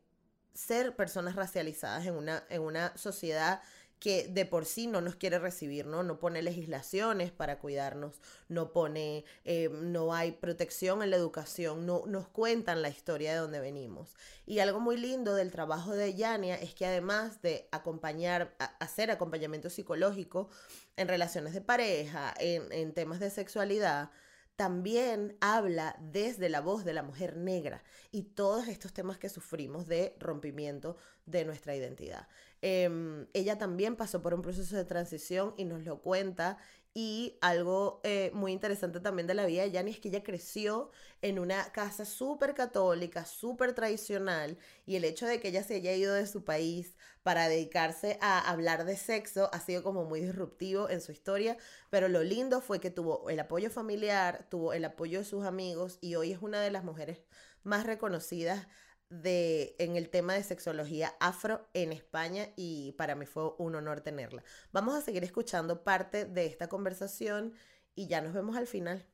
[0.55, 3.61] ser personas racializadas en una, en una sociedad
[3.99, 6.03] que de por sí no nos quiere recibir, ¿no?
[6.03, 12.05] No pone legislaciones para cuidarnos, no pone, eh, no hay protección en la educación, no
[12.07, 14.15] nos cuentan la historia de donde venimos.
[14.45, 19.71] Y algo muy lindo del trabajo de Yania es que además de acompañar, hacer acompañamiento
[19.71, 20.51] psicológico
[20.97, 24.11] en relaciones de pareja, en temas de sexualidad,
[24.57, 29.87] también habla desde la voz de la mujer negra y todos estos temas que sufrimos
[29.87, 32.27] de rompimiento de nuestra identidad.
[32.63, 36.59] Em, ella también pasó por un proceso de transición y nos lo cuenta.
[36.99, 40.91] Y algo eh, muy interesante también de la vida de Yani es que ella creció
[41.21, 45.93] en una casa súper católica, súper tradicional, y el hecho de que ella se haya
[45.95, 50.89] ido de su país para dedicarse a hablar de sexo ha sido como muy disruptivo
[50.89, 51.59] en su historia,
[51.91, 55.99] pero lo lindo fue que tuvo el apoyo familiar, tuvo el apoyo de sus amigos
[56.01, 57.19] y hoy es una de las mujeres
[57.63, 58.69] más reconocidas
[59.09, 64.01] de, en el tema de sexología afro en España y para mí fue un honor
[64.01, 64.43] tenerla.
[64.73, 67.55] Vamos a seguir escuchando parte de esta conversación
[67.95, 69.07] y ya nos vemos al final.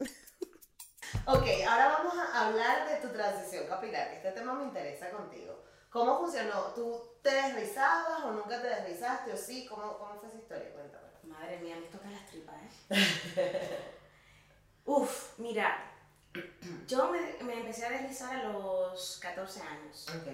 [1.26, 4.08] ok, ahora vamos a hablar de tu transición capilar.
[4.12, 5.64] Este tema me interesa contigo.
[5.90, 6.72] ¿Cómo funcionó?
[6.74, 9.66] ¿Tú te deslizabas o nunca te deslizaste o sí?
[9.66, 10.72] ¿Cómo, cómo fue esa historia?
[10.72, 11.02] Cuéntame.
[11.24, 12.56] Madre mía, me toca las tripas,
[12.90, 13.78] ¿eh?
[14.84, 15.91] Uf, mira,
[16.88, 20.06] yo me, me empecé a deslizar a los 14 años.
[20.08, 20.28] Ok.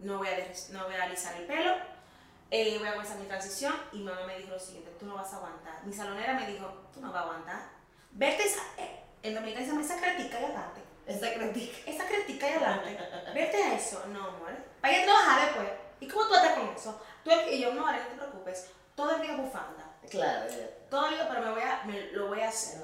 [0.00, 1.74] No voy a, no voy a alisar el pelo,
[2.50, 5.14] eh, voy a comenzar mi transición y mi mamá me dijo lo siguiente, tú no
[5.14, 5.86] vas a aguantar.
[5.86, 7.62] Mi salonera me dijo, tú no vas a aguantar.
[8.10, 8.44] Vete
[8.76, 10.84] eh, en Dominicana se esa cretica y adelante.
[11.06, 11.76] Esa crítica.
[11.90, 12.98] Esa cretica y adelante.
[13.34, 14.04] Vete a eso.
[14.08, 14.56] No, amor.
[14.82, 15.68] Vaya a trabajar después.
[16.00, 17.00] ¿Y cómo tú estás con eso?
[17.22, 18.70] Tú, y yo, no, Ari, no te preocupes.
[18.94, 19.96] Todo el día bufanda.
[20.10, 20.68] Claro, ya.
[20.90, 22.80] Todo el día, pero me, voy a, me lo voy a hacer.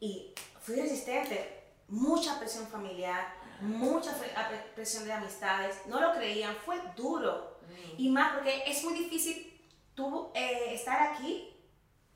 [0.00, 1.58] Y fui resistente.
[1.88, 4.12] Mucha presión familiar, mucha
[4.74, 5.86] presión de amistades.
[5.86, 7.58] No lo creían, fue duro.
[7.98, 9.60] Y más porque es muy difícil
[9.94, 11.56] tú eh, estar aquí.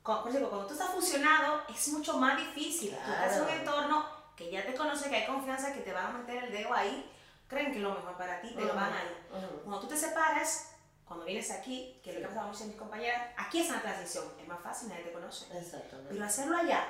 [0.03, 2.90] Con- por ejemplo, cuando tú estás fusionado, es mucho más difícil.
[2.90, 3.61] Tú estás en un Claro.
[3.61, 6.73] entorno que ya te conoce, que hay confianza, que te van a meter el dedo
[6.73, 7.11] ahí.
[7.47, 9.27] Creen que es lo mejor para ti, te lo van ahí.
[9.31, 9.61] Ujú.
[9.64, 12.77] Cuando tú te separas, cuando vienes aquí, que es lo que ha pasado mucho mis
[12.77, 15.57] compañeras, aquí es una transición, es más fácil, nadie te conoce.
[15.57, 16.12] Exactamente.
[16.12, 16.87] Pero hacerlo allá,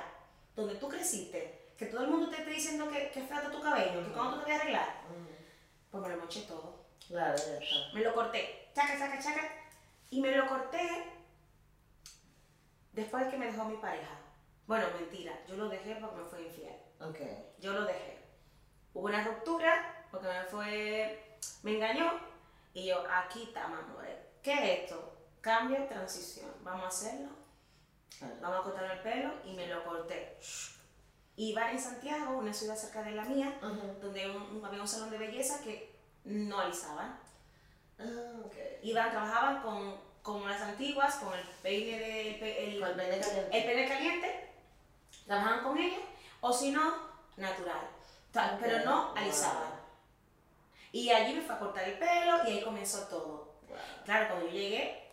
[0.55, 4.05] donde tú creciste, que todo el mundo te esté diciendo que, que está tu cabello,
[4.05, 5.01] que cuando tú te voy a arreglar,
[5.91, 6.85] pues me lo moché todo.
[7.07, 7.93] Claro, ya está.
[7.93, 9.41] Me lo corté, chaca, chaca, chaca,
[10.09, 11.11] y me lo corté
[12.93, 14.17] después de que me dejó mi pareja.
[14.65, 16.75] Bueno, mentira, yo lo dejé porque me fue infiel.
[16.99, 17.17] Ok.
[17.59, 18.17] Yo lo dejé.
[18.93, 22.11] Hubo una ruptura porque me fue, me engañó
[22.73, 24.15] y yo, aquí está, amores.
[24.41, 25.13] ¿Qué es esto?
[25.41, 26.51] Cambio, transición.
[26.61, 27.29] Vamos a hacerlo.
[28.17, 28.35] Claro.
[28.41, 30.37] Vamos a cortar el pelo y me lo corté.
[31.37, 33.57] Iba en Santiago, una ciudad cerca de la mía,
[34.01, 37.19] donde un- había un salón de belleza que no alisaban.
[37.99, 38.55] Ah, ok.
[38.83, 42.29] Iban, trabajaban con, con las antiguas, con el peine de,
[42.75, 43.57] el, pene caliente.
[43.57, 44.49] el pene caliente,
[45.25, 45.97] trabajaban con ella,
[46.47, 46.93] o si no,
[47.37, 47.87] natural.
[48.31, 49.17] Ta- Pero no Wow.
[49.17, 49.73] alisaban.
[50.91, 53.55] Y allí me fue a cortar el pelo y ahí comenzó todo.
[53.67, 53.77] Wow.
[54.05, 55.09] Claro, cuando yo llegué,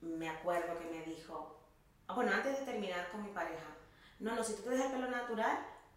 [0.00, 1.56] me acuerdo que me dijo,
[2.08, 3.66] ah, bueno, antes de terminar con mi pareja,
[4.18, 5.56] no, no, si tú te dejas el pelo natural,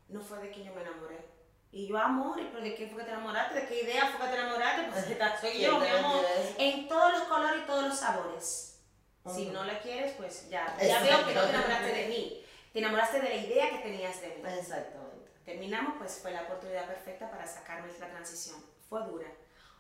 [0.09, 1.25] no fue de quien yo me enamoré.
[1.71, 3.55] Y yo, amor, ¿pero de qué fue que te enamoraste?
[3.61, 4.83] ¿De qué idea fue que te enamoraste?
[4.91, 5.05] Pues
[5.41, 6.25] soy ¿Quién yo, mi amor.
[6.59, 8.79] En todos los colores y todos los sabores.
[9.25, 9.51] Si Ujú.
[9.53, 10.77] no la quieres, pues ya.
[10.81, 12.43] Ya veo que no te enamoraste de mí.
[12.77, 14.35] Te enamoraste de la idea que tenías de mí.
[14.55, 15.31] Exactamente.
[15.43, 18.63] Terminamos, pues fue la oportunidad perfecta para sacarme la transición.
[18.87, 19.25] Fue dura,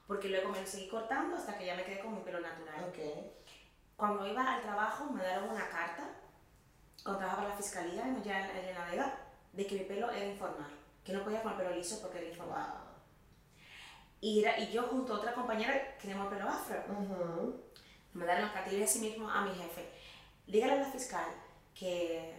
[0.07, 2.85] porque luego me lo seguí cortando hasta que ya me quedé con mi pelo natural.
[2.89, 2.97] Ok.
[3.95, 6.09] Cuando iba al trabajo me dieron una carta,
[7.03, 9.15] cuando trabajaba en la fiscalía, allá en, en La Vega,
[9.53, 10.71] de que mi pelo era informal,
[11.05, 12.67] que no podía con el pelo liso porque era informal.
[12.67, 12.81] Wow.
[14.21, 16.83] Y, era- y yo junto a otra compañera queríamos el pelo afro.
[16.89, 17.63] Ujú.
[18.13, 19.87] Me dieron la carta y le dije así mismo a mi jefe,
[20.47, 21.27] dígale a la fiscal
[21.75, 22.36] que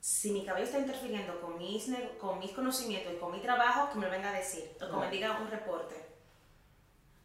[0.00, 1.86] si mi cabello está interfiriendo con mis,
[2.20, 4.84] con mis conocimientos y con mi trabajo, que me lo venga a decir, o que
[4.86, 5.10] me Claro.
[5.10, 5.96] diga un reporte.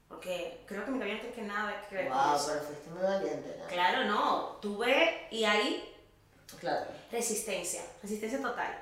[0.08, 2.48] Porque creo que mi cabello no tiene que nada que ver con Wow, eso.
[2.50, 3.68] pero fuiste muy valiente, ¿no?
[3.68, 5.96] Claro, no, tuve y ahí
[6.60, 6.86] Claro.
[7.12, 8.78] resistencia, resistencia total.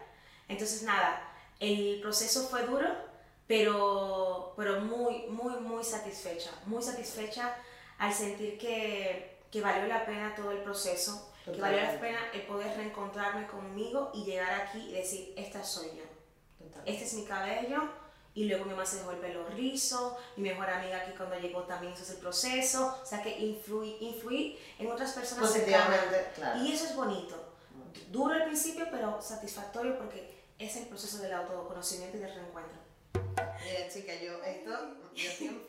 [0.47, 1.21] Entonces nada,
[1.59, 2.87] el proceso fue duro,
[3.47, 7.55] pero, pero muy, muy, muy satisfecha, muy satisfecha
[7.97, 12.07] al sentir que, que valió la pena todo el proceso, que valió la Totalmente.
[12.07, 16.83] pena el poder reencontrarme conmigo y llegar aquí y decir, esta soy yo, Total.
[16.85, 18.01] este es mi cabello.
[18.33, 21.63] Y luego mi mamá se dejó el pelo rizo, mi mejor amiga aquí cuando llegó
[21.63, 25.49] también hizo ese proceso, o sea que influí, influí en otras personas.
[25.49, 26.63] Positivamente, claro.
[26.63, 27.35] Y eso es bonito.
[28.09, 32.77] Duro al principio, pero satisfactorio porque es el proceso del autoconocimiento y del reencuentro.
[33.13, 34.71] Mira, chica, yo esto,
[35.13, 35.67] yo estoy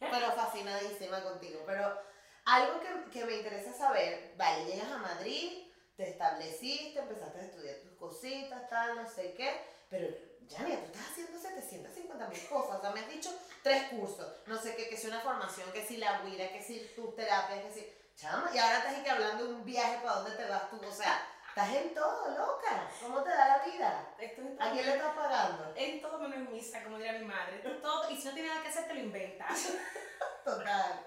[0.00, 1.60] pero fascinadísima contigo.
[1.66, 1.96] Pero
[2.44, 7.76] algo que, que me interesa saber, vale, llegas a Madrid, te estableciste, empezaste a estudiar
[7.76, 10.08] tus cositas, tal, no sé qué, pero
[10.48, 13.30] ya mira, tú estás haciendo 750 mil cosas, o sea, me has dicho
[13.62, 16.92] tres cursos, no sé qué, que si una formación, que si la huira, que si
[16.96, 20.36] tus terapias, que si, chama, y ahora estás aquí hablando de un viaje para dónde
[20.36, 24.14] te vas tú, o sea, estás en todo, loca, ¿cómo te da la vida?
[24.58, 25.72] ¿A quién le estás pagando?
[25.76, 27.58] En todo menos en misa, como diría mi madre.
[27.58, 29.74] Todo, y si no tiene nada que hacer, te lo inventas.
[30.44, 31.06] Total.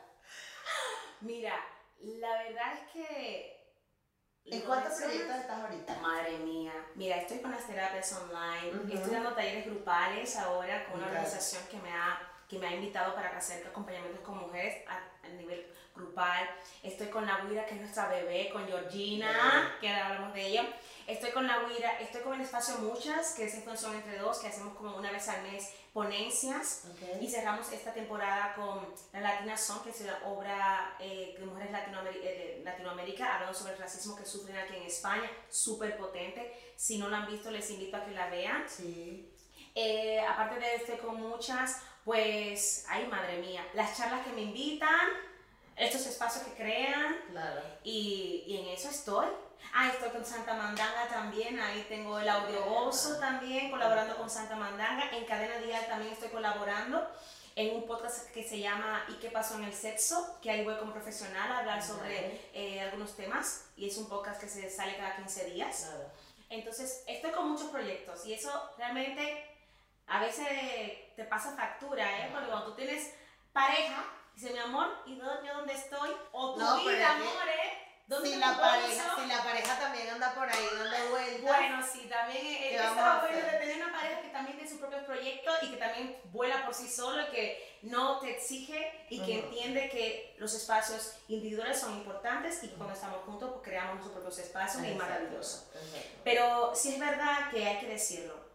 [1.22, 1.54] Mira,
[2.00, 3.56] la verdad es que...
[4.46, 5.96] ¿En cuántos proyectos estás ahorita?
[6.02, 11.08] Madre mía, mira, estoy con las terapias online, estoy dando talleres grupales ahora con una
[11.08, 15.30] organización que me ha, que me ha invitado para hacer acompañamientos con mujeres a, a
[15.30, 16.50] nivel grupal.
[16.84, 20.68] Estoy con la Guira, que es nuestra bebé, con Georgina, que ahora hablamos de ella.
[21.08, 24.48] Estoy con la Guira, estoy con el espacio Muchas, que es función entre dos, que
[24.48, 26.86] hacemos como una vez al mes ponencias.
[27.22, 31.72] Y cerramos esta temporada con la Latina Song, que es una obra eh, de mujeres
[31.72, 36.74] latinoameri- eh, de Latinoamérica, hablando sobre el racismo que sufren aquí en España, súper potente.
[36.76, 38.66] Si no la han visto, les invito a que la vean.
[38.68, 39.32] Sí.
[39.76, 45.08] Eh, aparte de este, con muchas, pues, ay, madre mía, las charlas que me invitan,
[45.76, 47.62] estos espacios que crean, Claro.
[47.84, 49.28] y, y en eso estoy.
[49.74, 54.56] Ah, estoy con Santa Mandanga también, ahí tengo el audio gozo también, colaborando con Santa
[54.56, 55.10] Mandanga.
[55.12, 57.06] En Cadena Dial también estoy colaborando
[57.56, 60.38] en un podcast que se llama ¿Y qué pasó en el sexo?
[60.42, 64.40] Que ahí voy como profesional a hablar sobre eh, algunos temas y es un podcast
[64.42, 65.88] que se sale cada 15 días.
[65.90, 66.12] Claro.
[66.50, 69.44] Entonces, estoy con muchos proyectos y eso realmente
[70.08, 70.48] a veces
[71.16, 72.30] te pasa factura, ¿eh?
[72.32, 73.12] Porque cuando tú tienes
[73.52, 74.06] pareja,
[74.36, 76.10] dice mi amor, ¿y dónde, yo dónde estoy?
[76.32, 77.86] O tu No, vida, amor, ¿eh?
[78.08, 81.42] ¿Dónde Si la, pareja, si la pareja también anda por ahí dando vueltas.
[81.42, 85.06] Bueno, sí, también ¿Qué es bueno de tener una pareja que también tiene sus propios
[85.06, 89.40] proyectos y que también vuela por sí solo y que no te exige y que
[89.40, 94.14] entiende que los espacios individuales son importantes y que cuando estamos juntos pues, creamos nuestros
[94.14, 95.68] propios espacios y es maravilloso.
[96.24, 98.46] Pero sí es verdad que hay que decirlo.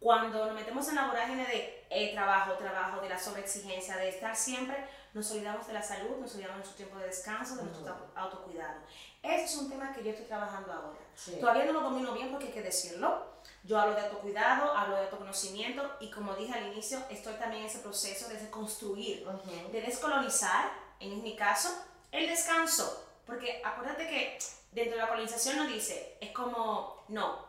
[0.00, 4.34] Cuando nos metemos en la vorágine de eh, trabajo, trabajo, de la sobreexigencia, de estar
[4.34, 4.76] siempre,
[5.14, 7.92] nos olvidamos de la salud, nos olvidamos de nuestro tiempo de descanso, de nuestro Ujú.
[7.94, 8.80] auto- autocuidado.
[9.22, 10.98] Ese es un tema que yo estoy trabajando ahora.
[11.14, 11.36] Sí.
[11.40, 13.32] Todavía no lo domino bien porque hay que decirlo.
[13.62, 17.68] Yo hablo de autocuidado, hablo de autoconocimiento y como dije al inicio, estoy también en
[17.68, 19.70] ese proceso de construir Ujú.
[19.72, 20.70] de descolonizar,
[21.00, 21.70] en mi caso,
[22.12, 23.06] el descanso.
[23.24, 24.38] Porque acuérdate que
[24.72, 27.46] dentro de la colonización nos dice, es como, no,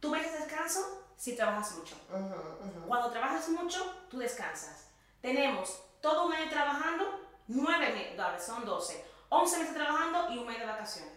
[0.00, 0.80] tú mereces descanso
[1.16, 1.96] si trabajas mucho.
[2.10, 2.86] Ujú, ujú.
[2.88, 4.88] Cuando trabajas mucho, tú descansas.
[5.22, 5.80] Tenemos
[6.10, 10.58] todo un año trabajando, nueve meses, dale, son 12, 11 meses trabajando y un mes
[10.58, 11.12] de vacaciones.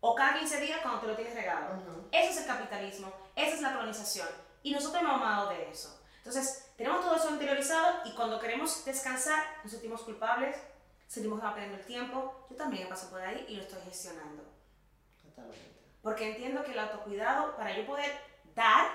[0.00, 1.74] O cada 15 días cuando te lo tienes regalo.
[1.76, 2.08] Ujú.
[2.12, 4.28] Eso es el capitalismo, esa es la colonización.
[4.62, 6.00] Y nosotros hemos amado de eso.
[6.18, 10.56] Entonces, tenemos todo eso interiorizado y cuando queremos descansar, nos sentimos culpables,
[11.08, 12.46] sentimos que va perdiendo el tiempo.
[12.48, 14.44] Yo también paso por ahí y lo estoy gestionando.
[15.22, 15.72] Totalmente.
[16.00, 18.12] Porque entiendo que el autocuidado, para yo poder
[18.54, 18.88] dar,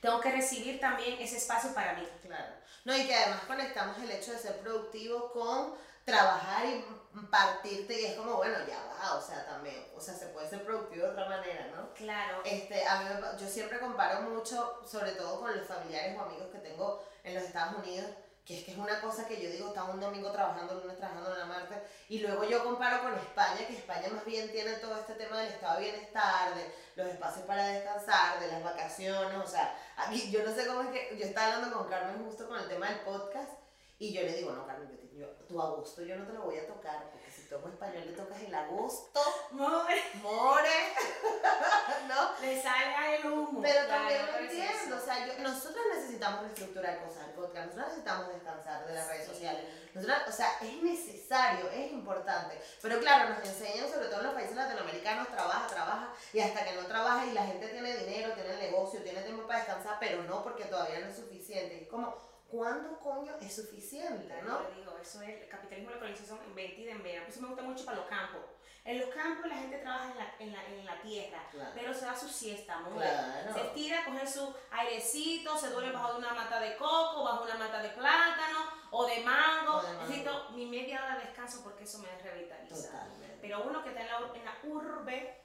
[0.00, 2.06] tengo que recibir también ese espacio para mí.
[2.22, 2.54] Claro.
[2.84, 5.74] No, y que además conectamos el hecho de ser productivo con
[6.04, 6.84] trabajar y
[7.30, 10.64] partirte y es como, bueno, ya va, o sea, también, o sea, se puede ser
[10.64, 11.92] productivo de otra manera, ¿no?
[11.92, 12.40] Claro.
[12.44, 13.08] Este, a mí
[13.38, 17.44] yo siempre comparo mucho, sobre todo con los familiares o amigos que tengo en los
[17.44, 18.06] Estados Unidos,
[18.48, 21.34] que es que es una cosa que yo digo, estaba un domingo trabajando, lunes trabajando,
[21.34, 24.96] en la martes, y luego yo comparo con España, que España más bien tiene todo
[24.96, 29.46] este tema del estado de bienestar, de los espacios para descansar, de las vacaciones, o
[29.46, 32.58] sea, aquí yo no sé cómo es que, yo estaba hablando con Carmen justo con
[32.58, 33.52] el tema del podcast,
[33.98, 36.66] y yo le digo, no, Carmen, yo tu agosto yo no te lo voy a
[36.66, 37.10] tocar,
[37.48, 39.20] toco español le tocas el agosto,
[39.52, 39.84] No,
[40.22, 40.68] more,
[42.08, 42.30] ¿no?
[42.40, 43.60] le salga el humo.
[43.62, 47.86] Pero Claro, también lo entiendo, o sea, yo- nosotros necesitamos reestructurar cosas del podcast, nosotros
[47.88, 53.30] necesitamos descansar de las redes sociales, nosotros, o sea, es necesario, es importante, pero claro,
[53.30, 57.24] nos enseñan, sobre todo en los países latinoamericanos, trabaja, trabaja, y hasta que no trabaja
[57.26, 61.00] y la gente tiene dinero, tiene negocio, tiene tiempo para descansar, pero no porque todavía
[61.00, 62.14] no es suficiente, es como,
[62.48, 64.62] ¿cuándo coño es suficiente, no?
[64.62, 67.20] Yo le digo, eso es el capitalismo y la colonización de en vena.
[67.22, 68.40] Por eso me gusta mucho para los campos.
[68.84, 71.70] En los campos la gente trabaja en la, en la, en la tierra, Claro.
[71.74, 72.94] pero se da su siesta, amor.
[72.94, 73.52] Claro.
[73.52, 77.56] Se estira, coge su airecito, se duerme bajo de una mata de coco, bajo una
[77.56, 78.58] mata de plátano
[78.90, 79.76] o de mango.
[79.76, 80.02] O de mango.
[80.06, 82.90] Necesito mi media hora de descanso porque eso me revitaliza.
[82.90, 83.38] Totalmente.
[83.42, 85.44] Pero uno que está en la, en la urbe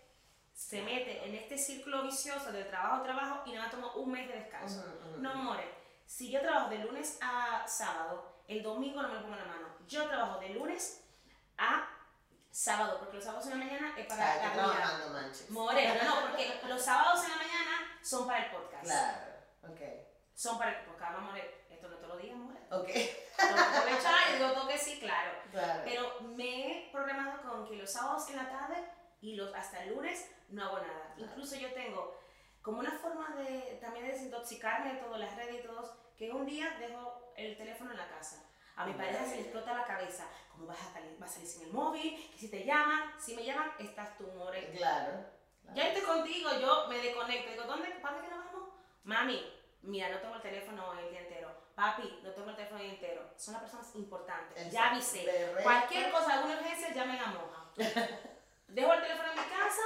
[0.54, 4.36] se mete en este círculo vicioso de trabajo, trabajo y nada toma un mes de
[4.36, 4.80] descanso.
[4.80, 5.22] Ujú, ujú.
[5.22, 5.83] No, more.
[6.16, 9.52] Si yo trabajo de lunes a sábado, el domingo no me lo pongo en la
[9.52, 9.68] mano.
[9.88, 11.04] Yo trabajo de lunes
[11.58, 11.90] a
[12.52, 15.50] sábado, porque los sábados en la mañana es para Ay, la trabajando, manches.
[15.50, 18.84] More, no, no, porque los sábados en la mañana son para el podcast.
[18.84, 19.32] Claro,
[19.64, 19.82] ok,
[20.36, 21.14] Son para el podcast.
[21.16, 22.60] Vamos, esto no te lo digo, more.
[22.70, 22.90] ok,
[23.40, 25.32] aprovechar, yo digo que sí, claro.
[25.50, 25.82] claro.
[25.84, 28.88] Pero me he programado con que los sábados en la tarde
[29.20, 31.16] y los hasta el lunes no hago nada.
[31.16, 31.32] Claro.
[31.32, 32.22] Incluso yo tengo
[32.64, 36.46] como una forma de también de desintoxicarme de todas las redes y todos, que un
[36.46, 38.44] día dejo el teléfono en la casa.
[38.76, 40.28] A mi pareja se le explota la cabeza.
[40.52, 42.30] ¿Cómo vas a, salir, vas a salir sin el móvil?
[42.32, 44.72] Que si te llaman, si me llaman, estás tú, more.
[44.72, 45.12] Claro.
[45.12, 45.76] claro.
[45.76, 47.52] Ya estoy contigo, yo me desconecto.
[47.52, 48.70] Digo, ¿dónde, ¿para que nos vamos?
[49.04, 49.44] Mami,
[49.84, 51.52] mira, no tengo el teléfono el día entero.
[51.76, 53.30] Papi, no tengo el teléfono el día entero.
[53.38, 54.58] Son las personas importantes.
[54.58, 54.96] Ya Exacto.
[54.96, 55.26] avisé.
[55.26, 57.72] De resto- Cualquier cosa, alguna urgencia, llamen a Moja.
[58.68, 59.82] Dejo el teléfono en mi casa,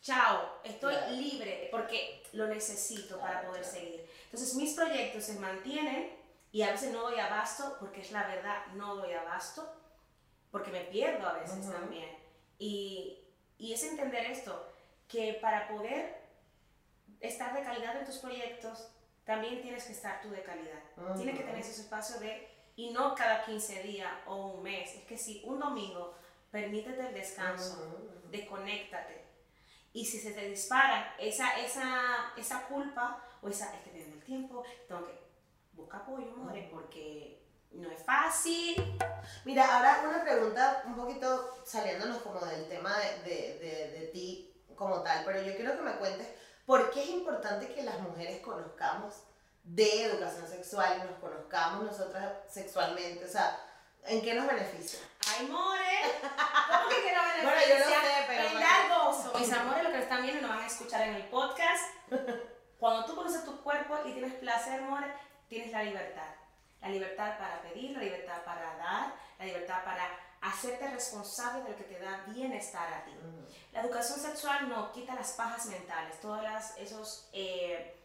[0.00, 1.12] chao, estoy Claro.
[1.12, 4.08] libre porque lo necesito para poder seguir.
[4.26, 6.10] Entonces mis proyectos se mantienen
[6.52, 9.70] y a veces no doy abasto, porque es la verdad, no doy abasto,
[10.50, 11.72] porque me pierdo a veces Ujú.
[11.72, 12.08] también.
[12.58, 13.18] Y,
[13.58, 14.70] y es entender esto,
[15.08, 16.22] que para poder
[17.20, 18.88] estar de calidad en tus proyectos,
[19.24, 20.80] también tienes que estar tú de calidad.
[21.16, 25.04] Tienes que tener esos espacios de, y no cada 15 días o un mes, es
[25.04, 26.14] que si un domingo,
[26.50, 28.30] permítete el descanso, Ujú.
[28.30, 29.25] desconéctate.
[29.96, 34.22] Y si se te dispara esa, esa, esa culpa o esa, es que tengo el
[34.22, 35.18] tiempo, tengo que
[35.72, 38.76] buscar apoyo, more, porque no es fácil.
[39.46, 44.54] Mira, ahora una pregunta un poquito saliéndonos como del tema de, de, de, de ti
[44.74, 46.28] como tal, pero yo quiero que me cuentes
[46.66, 49.22] por qué es importante que las mujeres conozcamos
[49.64, 53.58] de educación sexual y nos conozcamos nosotras sexualmente, o sea,
[54.08, 55.00] ¿en qué nos beneficia?
[55.28, 55.80] ¡Ay, more!
[56.22, 57.42] ¿Cómo que quiero beneficia?
[57.46, 59.38] Bueno, yo no sé, pero- Brindar gozo.
[59.38, 61.84] Mis amores, lo que están viendo y lo van a escuchar en el podcast.
[62.78, 65.06] Cuando tú conoces tu cuerpo y tienes placer, more,
[65.48, 66.28] tienes la libertad.
[66.80, 70.08] La libertad para pedir, la libertad para dar, la libertad para
[70.42, 73.12] hacerte responsable de lo que te da bienestar a ti.
[73.72, 78.02] La educación sexual no quita las pajas mentales, todas las, esos, eh,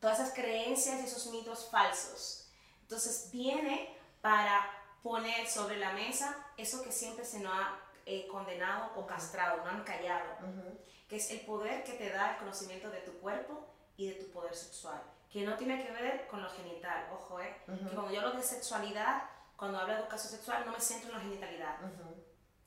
[0.00, 2.48] todas esas creencias y esos mitos falsos.
[2.82, 4.70] Entonces viene para
[5.04, 9.70] poner sobre la mesa eso que siempre se nos ha eh, condenado o castrado, no
[9.70, 10.78] han callado, Ujú.
[11.08, 13.66] que es el poder que te da el conocimiento de tu cuerpo
[13.98, 15.00] y de tu poder sexual,
[15.30, 17.86] que no tiene que ver con lo genital, ojo, eh, Ujú.
[17.90, 19.24] que cuando yo hablo de sexualidad,
[19.56, 21.76] cuando hablo de educación sexual, no me centro en la genitalidad.
[21.82, 22.24] Ujú.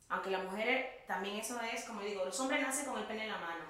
[0.10, 3.32] Aunque las mujeres también eso es, como digo, los hombres nacen con el pene en
[3.32, 3.66] la mano.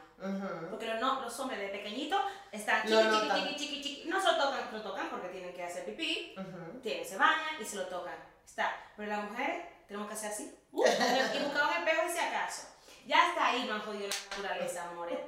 [0.69, 2.19] Porque los, no, los hombres de pequeñito
[2.51, 3.37] están chiqui, chiqui, notan.
[3.43, 4.09] chiqui, chiqui, chiqui.
[4.09, 6.35] No se lo tocan, lo tocan porque tienen que hacer pipí,
[6.83, 8.15] tienen, se bañan y se lo tocan.
[8.47, 8.73] Está.
[8.95, 10.57] Pero las mujeres tenemos que hacer así.
[10.71, 12.67] uh, y buscar un espejo y si acaso.
[13.05, 15.19] Ya está ahí, no han jodido la naturaleza, amores.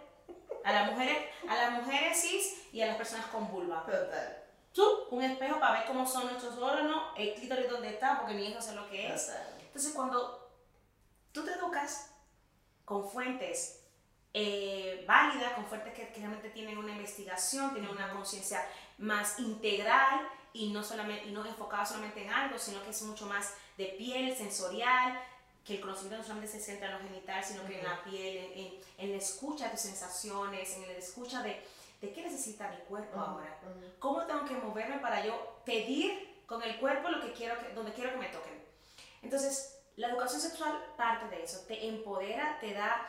[0.63, 1.17] A las mujeres,
[1.47, 3.85] a las mujeres cis y a las personas con vulva.
[3.85, 4.43] Total.
[4.73, 8.47] Tú, un espejo para ver cómo son nuestros órganos, el clítoris dónde está, porque ni
[8.47, 9.27] eso sé lo que es.
[9.27, 9.55] Total.
[9.61, 10.51] Entonces, cuando
[11.31, 12.11] tú te educas
[12.85, 13.83] con fuentes
[14.33, 18.65] eh, válida, con fuentes que, que realmente tienen una investigación, tienen una conciencia
[18.97, 23.25] más integral y no, solamente, y no enfocada solamente en algo, sino que es mucho
[23.25, 25.21] más de piel, sensorial,
[25.65, 28.37] que el conocimiento no solamente se centra en lo genital, sino que en la piel,
[28.37, 31.61] en, en, en la escucha de tus sensaciones, en la escucha de,
[32.01, 33.59] de qué necesita mi cuerpo ahora,
[33.99, 37.93] cómo tengo que moverme para yo pedir con el cuerpo lo que quiero que, donde
[37.93, 38.63] quiero que me toquen.
[39.21, 43.07] Entonces, la educación sexual parte de eso, te empodera, te da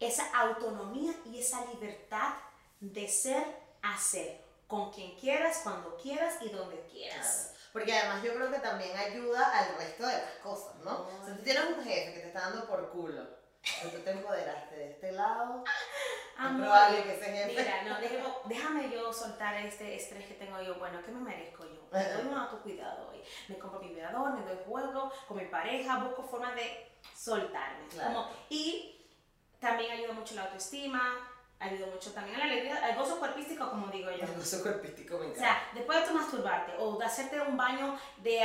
[0.00, 2.34] esa autonomía y esa libertad
[2.80, 3.44] de ser,
[3.82, 4.41] hacer,
[4.72, 7.52] con quien quieras, cuando quieras y donde quieras.
[7.74, 11.06] Porque además yo creo que también ayuda al resto de las cosas, ¿no?
[11.20, 13.22] O sea, tú tienes un jefe que te está dando por culo.
[13.82, 15.62] Pero tú te empoderaste de este lado.
[16.38, 17.48] Amor, es probable que ese jefe.
[17.62, 20.76] Mira, no, déjame, déjame yo soltar este estrés que tengo yo.
[20.76, 21.82] Bueno, ¿qué me merezco yo?
[21.92, 23.22] Me doy un autocuidado hoy.
[23.48, 27.88] Me compro mi vibrador, me doy juego con mi pareja, busco formas de soltarme.
[27.88, 28.14] Claro.
[28.14, 29.06] Como- y
[29.60, 31.28] también ayuda mucho la autoestima,
[31.62, 34.24] ayuda mucho también a la alegría, al gozo cuerpístico, como digo yo.
[34.24, 35.40] El gozo cuerpístico me O encanta.
[35.40, 38.42] sea, después de tú masturbarte o de hacerte un baño de,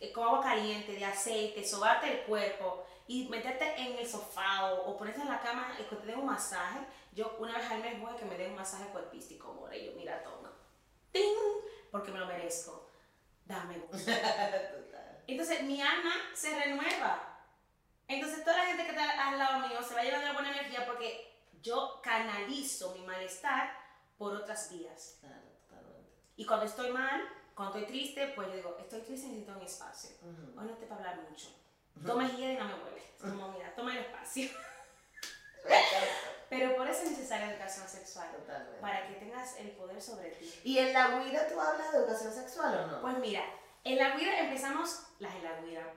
[0.00, 4.90] eh, con agua caliente, de aceite, sobarte el cuerpo y meterte en el sofá o,
[4.90, 6.78] o ponerte en la cama y que te den un masaje,
[7.12, 9.86] yo una vez al mes voy a que me den un masaje cuerpístico, amor, y
[9.86, 10.52] yo, mira, toma.
[11.12, 11.34] ¡Ting!
[11.90, 12.90] Porque me lo merezco.
[13.46, 13.96] Dame gusto.
[14.12, 15.22] Total.
[15.26, 17.38] Entonces mi alma se renueva.
[18.06, 20.84] Entonces toda la gente que está al lado mío se va llevando la buena energía
[20.86, 21.27] porque
[21.62, 23.70] yo canalizo mi malestar
[24.16, 25.18] por otras vías.
[25.20, 26.10] Claro, totalmente.
[26.36, 27.22] Y cuando estoy mal,
[27.54, 30.10] cuando estoy triste, pues yo digo, estoy triste, necesito mi espacio.
[30.22, 30.60] Ujú.
[30.60, 31.48] Hoy no te para hablar mucho.
[32.06, 33.02] Toma guía y no me mueves.
[33.16, 34.48] Es como, mira, toma el espacio.
[36.48, 38.30] Pero por eso es necesaria educación sexual.
[38.30, 38.80] Totalmente.
[38.80, 40.52] Para que tengas el poder sobre ti.
[40.64, 43.00] ¿Y en la huida tú hablas de educación sexual o no?
[43.02, 43.42] Pues mira,
[43.84, 45.94] en la guira empezamos, las de la guira.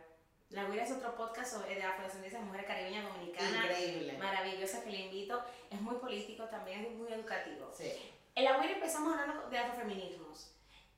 [0.51, 3.63] La guira es otro podcast sobre de afrodescendencia, mujer caribeña dominicana.
[3.65, 4.17] Increíble.
[4.17, 5.41] Maravillosa que le invito.
[5.69, 7.71] Es muy político también, es muy educativo.
[7.75, 7.91] Sí.
[8.35, 10.51] En la UIR empezamos hablando de afrofeminismos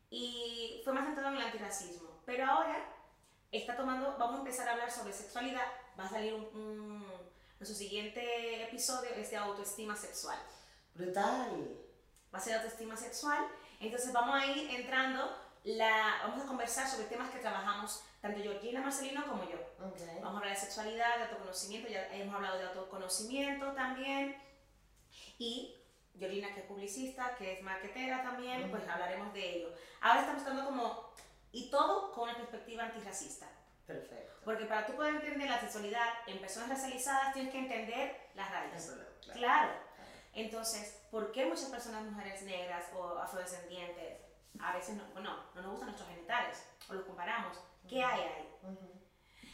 [0.10, 2.10] y fue más centrado en el antirracismo.
[2.26, 2.84] Pero ahora
[3.51, 5.66] está tomando, vamos a empezar a hablar sobre sexualidad.
[5.99, 10.38] Va a salir un, un- nuestro siguiente episodio es de autoestima sexual.
[10.95, 11.78] Brutal.
[12.34, 13.47] Va a ser autoestima sexual.
[13.80, 18.82] Entonces vamos a ir entrando, la, vamos a conversar sobre temas que trabajamos tanto Georgina
[18.82, 19.57] Marcelino como yo.
[19.86, 19.99] Ok.
[20.22, 24.38] Vamos a hablar de sexualidad, de autoconocimiento, ya hemos hablado de autoconocimiento también.
[25.38, 25.76] Y
[26.16, 29.74] Yolina, que es publicista, que es marketera también, pues hablaremos de ello.
[30.01, 31.14] Ahora estamos dando como,
[31.51, 33.49] y todo con una perspectiva antirracista.
[33.88, 34.34] Perfecto.
[34.45, 38.91] Porque para tú poder entender la sexualidad en personas racializadas, tienes que entender las raíces.
[39.22, 39.39] claro.
[39.39, 39.72] Claro.
[40.36, 44.12] Entonces, ¿por qué muchas personas, mujeres negras o afrodescendientes,
[44.60, 47.58] a veces no, bueno, no nos gustan nuestros genitales o los comparamos?
[47.88, 48.49] ¿Qué hay ahí?
[48.64, 48.91] Ujú.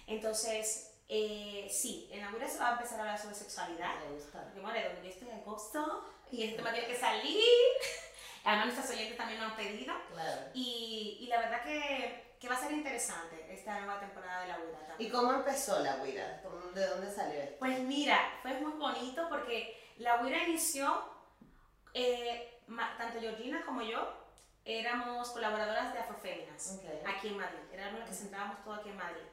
[0.07, 3.99] Entonces, eh, sí, en la se va a empezar a hablar sobre sexualidad.
[4.05, 4.43] Me gusta.
[4.43, 7.41] Porque, bueno, donde yo estoy hay gusto y este tema tiene que salir.
[8.43, 9.93] Además, nuestros oyentes también lo han pedido.
[10.13, 10.41] Claro.
[10.53, 14.57] Y, y la verdad que, que va a ser interesante esta nueva temporada de la
[14.57, 16.41] vida ¿Y cómo empezó la huida?
[16.43, 17.55] ¿Cómo- ¿De dónde salió esto?
[17.59, 21.03] Pues mira, fue muy bonito porque la Huira inició,
[21.93, 22.61] eh,
[22.97, 24.13] tanto Georgina como yo
[24.69, 27.59] éramos colaboradoras de Afroféminas aquí en Madrid.
[27.73, 29.25] Éramos las que centrábamos todo aquí en Madrid.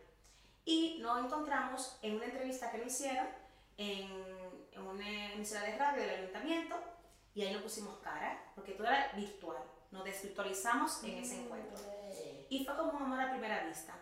[0.64, 3.26] Y nos encontramos en una entrevista que nos hicieron
[3.76, 4.11] en,
[4.72, 6.76] en una emisora de radio del ayuntamiento
[7.34, 9.62] y ahí nos pusimos cara, porque todo era virtual.
[9.91, 11.76] Nos desvirtualizamos en ese encuentro.
[12.11, 13.95] Ey, Y fue como un amor a primera vista.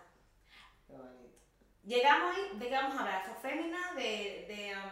[0.87, 1.37] Qué bonito.
[1.85, 3.23] Llegamos ahí, ¿de vamos a hablar?
[3.23, 4.91] Afrofémina, de, de, um,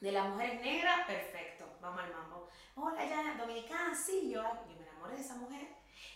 [0.00, 2.48] de las mujeres negras, perfecto, vamos al mambo.
[2.76, 5.68] Hola, ya, dominicana, sí, yo, yo me enamoré de esa mujer.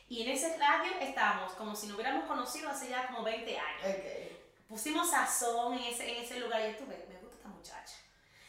[0.08, 3.82] Y en ese radio estábamos como si nos hubiéramos conocido hace ya como 20 años.
[3.84, 4.68] Ok.
[4.68, 7.96] Pusimos sazón en ese, en ese lugar y yo tuve, me gusta esta muchacha.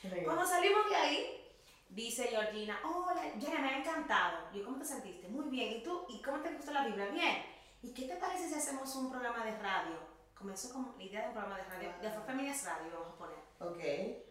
[0.04, 1.52] Muy Cuando salimos de ahí,
[1.90, 4.50] dice Georgina, hola, Jenna, me ha encantado.
[4.54, 5.28] Y yo, ¿cómo te sentiste?
[5.28, 5.78] Muy bien.
[5.78, 6.06] ¿Y tú?
[6.10, 7.08] ¿Y cómo te gustó la Biblia?
[7.08, 7.44] Bien.
[7.82, 9.98] ¿Y qué te parece si hacemos un programa de radio?
[10.36, 13.38] Comenzó con la idea de un programa de radio, de Afroféminas Radio, vamos a poner.
[13.60, 14.24] Ok.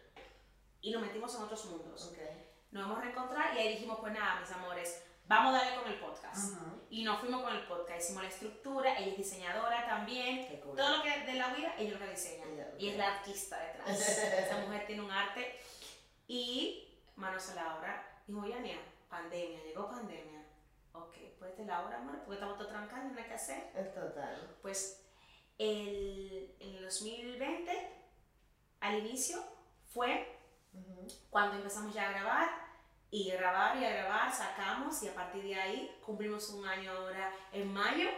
[0.80, 2.12] Y nos metimos en otros mundos.
[2.12, 2.46] Ok.
[2.77, 5.91] Nos vamos a reencontrar y ahí dijimos, pues nada, mis amores, vamos a darle con
[5.91, 6.53] el podcast.
[6.53, 6.83] Ujú.
[6.91, 10.77] Y nos fuimos con el podcast, hicimos la estructura, ella es diseñadora también, cool.
[10.77, 12.45] todo lo que de la vida, ella lo que diseña.
[12.47, 13.89] Ella, Y es la artista detrás.
[14.09, 15.59] Esa mujer tiene un arte.
[16.29, 18.22] Y manos a la obra.
[18.27, 20.45] Dijo, Yania, pandemia, llegó pandemia.
[20.93, 23.70] Ok, pues de la obra, amor, porque estamos todos trancados, no hay que hacer.
[23.74, 24.59] Es total.
[24.61, 25.03] Pues
[25.57, 27.93] el, en el 2020,
[28.81, 29.43] al inicio,
[29.95, 30.39] fue
[30.74, 31.07] Ujú.
[31.31, 32.66] cuando empezamos ya a grabar
[33.11, 37.33] y grabar y a grabar, sacamos y a partir de ahí cumplimos un año ahora
[37.53, 38.09] en mayo,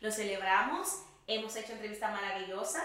[0.00, 2.84] lo celebramos, hemos hecho entrevistas maravillosas,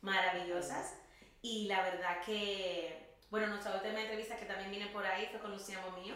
[0.00, 0.94] maravillosas
[1.42, 5.52] y la verdad que Bueno, nuestra última entrevista que también viene por ahí fue con
[5.52, 6.14] Lucía Momillo,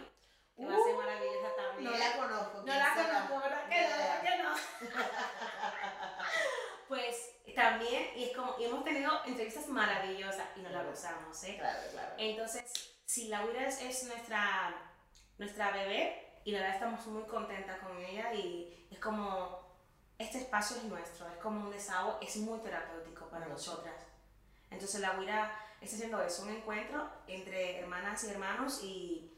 [0.56, 1.92] que va a ser Uh, maravillosa también.
[1.92, 2.58] No la conozco.
[2.58, 3.96] No ¿quién la conozco, ¿verdad que no?
[3.96, 4.54] ¿Verdad que no?
[6.88, 11.56] pues también, y es como, y hemos tenido entrevistas maravillosas y nos la gozamos, ¿eh?
[11.58, 12.14] Claro, claro.
[12.18, 14.74] Entonces, si Laura es, es nuestra,
[15.38, 19.62] nuestra bebé y la verdad estamos muy contentas con ella y es como,
[20.18, 23.72] este espacio es nuestro, es como un desahogo, es muy terapéutico para Mucho.
[23.72, 23.94] nosotras.
[24.70, 29.30] Entonces la Laura está haciendo eso, un encuentro entre hermanas y hermanos y,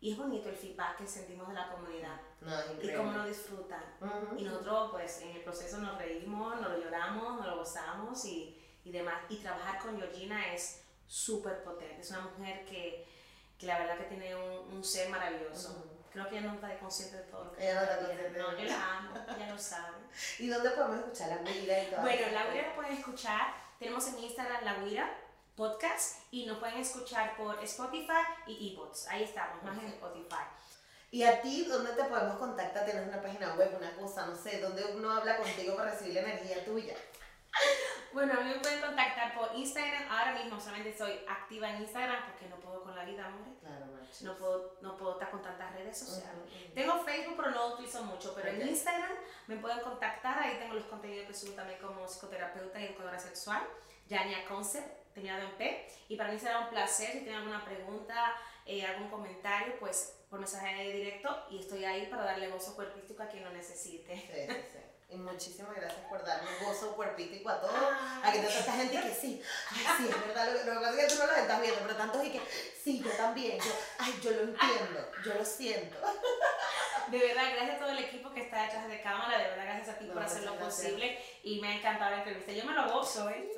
[0.00, 3.82] y es bonito el feedback que sentimos de la comunidad No, y cómo lo disfrutan.
[4.00, 4.38] Ujú.
[4.38, 8.58] Y nosotros, pues, en el proceso nos reímos, nos lo lloramos, nos lo gozamos y,
[8.84, 9.20] y demás.
[9.28, 12.00] Y trabajar con Georgina es súper potente.
[12.00, 13.04] Es una mujer que,
[13.58, 15.84] que la verdad que tiene un, un ser maravilloso.
[16.12, 18.64] Creo que ella no está consciente de todo lo que Ella no está No, yo
[18.64, 19.96] la amo, ella lo sabe.
[20.38, 22.00] ¿Y dónde podemos escuchar la Guira y todo?
[22.02, 23.54] Bueno, la Guira la pueden escuchar.
[23.78, 25.18] Tenemos en Instagram la Guira
[25.56, 29.08] podcast y nos pueden escuchar por Spotify y eBooks.
[29.08, 30.44] Ahí estamos, más en Spotify.
[31.10, 32.84] ¿Y a ti dónde te podemos contactar?
[32.84, 36.20] ¿Tienes una página web, una cosa, no sé, donde uno habla contigo para recibir la
[36.20, 36.94] energía tuya?
[38.12, 40.10] Bueno, a mí me pueden contactar por Instagram.
[40.10, 43.56] Ahora mismo solamente soy activa en Instagram porque no puedo con la vida, amor.
[43.60, 44.24] Claro, macho.
[44.24, 46.42] No puedo, no puedo estar con tantas redes sociales.
[46.74, 48.34] Tengo Facebook, pero no lo utilizo mucho.
[48.34, 49.12] Pero en Instagram
[49.46, 50.38] me pueden contactar.
[50.40, 53.62] Ahí tengo los contenidos que subo también como psicoterapeuta y educadora sexual.
[54.08, 55.88] Yania Concept, terminado en P.
[56.08, 57.12] Y para mí será un placer.
[57.12, 58.34] Si tienen alguna pregunta,
[58.66, 61.46] eh, algún comentario, pues por mensaje directo.
[61.48, 64.16] Y estoy ahí para darle gozo cuerpístico a quien lo necesite.
[64.16, 64.78] Sí, sí, sí.
[65.10, 67.74] Y muchísimas gracias por darme gozo cuerpítico a todos.
[67.74, 68.30] Ay.
[68.30, 70.52] A que toda esta gente que sí, ay, sí, es verdad.
[70.52, 72.30] Lo que, lo que pasa es que tú no lo estás viendo, pero tantos y
[72.30, 72.40] que
[72.82, 73.58] sí, yo también.
[73.58, 75.96] Yo, ay, yo lo entiendo, yo lo siento.
[77.08, 79.96] De verdad, gracias a todo el equipo que está detrás de cámara, de verdad, gracias
[79.96, 80.90] a ti No, por hacer lo muchas gracias.
[80.92, 82.52] posible y me ha encantado la entrevista.
[82.52, 83.50] Yo me lo gozo, ¿eh?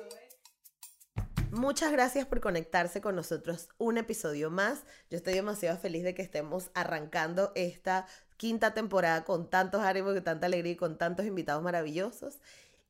[1.51, 4.85] Muchas gracias por conectarse con nosotros un episodio más.
[5.11, 8.07] Yo estoy demasiado feliz de que estemos arrancando esta
[8.43, 12.39] quinta temporada con tantos ánimos, con tanta alegría y con tantos invitados maravillosos.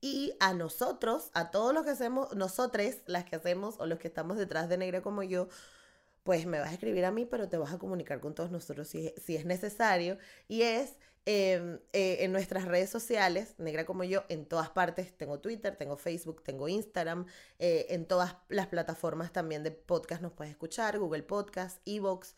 [0.01, 4.07] Y a nosotros, a todos los que hacemos, nosotros, las que hacemos o los que
[4.07, 5.49] estamos detrás de Negra como yo,
[6.23, 8.87] pues me vas a escribir a mí, pero te vas a comunicar con todos nosotros
[8.87, 10.17] si, si es necesario.
[10.47, 10.95] Y es
[11.27, 15.15] eh, eh, en nuestras redes sociales, Negra como yo, en todas partes.
[15.15, 17.27] Tengo Twitter, tengo Facebook, tengo Instagram.
[17.59, 22.33] eh, en todas las plataformas también de podcast nos puedes escuchar, Google Podcast, Evox.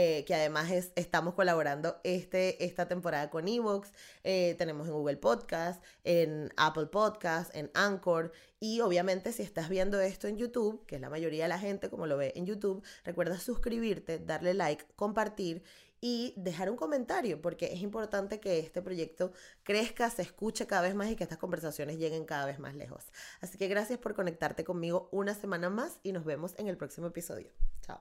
[0.00, 3.90] Eh, que además es, estamos colaborando este, esta temporada con Evox.
[4.22, 8.30] eh, tenemos en Google Podcast, en Apple Podcast, en Anchor.
[8.60, 11.90] Y obviamente si estás viendo esto en YouTube, que es la mayoría de la gente
[11.90, 15.64] como lo ve en YouTube, recuerda suscribirte, darle like, compartir
[16.00, 19.32] y dejar un comentario, porque es importante que este proyecto
[19.64, 23.06] crezca, se escuche cada vez más y que estas conversaciones lleguen cada vez más lejos.
[23.40, 27.08] Así que gracias por conectarte conmigo una semana más y nos vemos en el próximo
[27.08, 27.50] episodio.
[27.80, 28.00] Chao.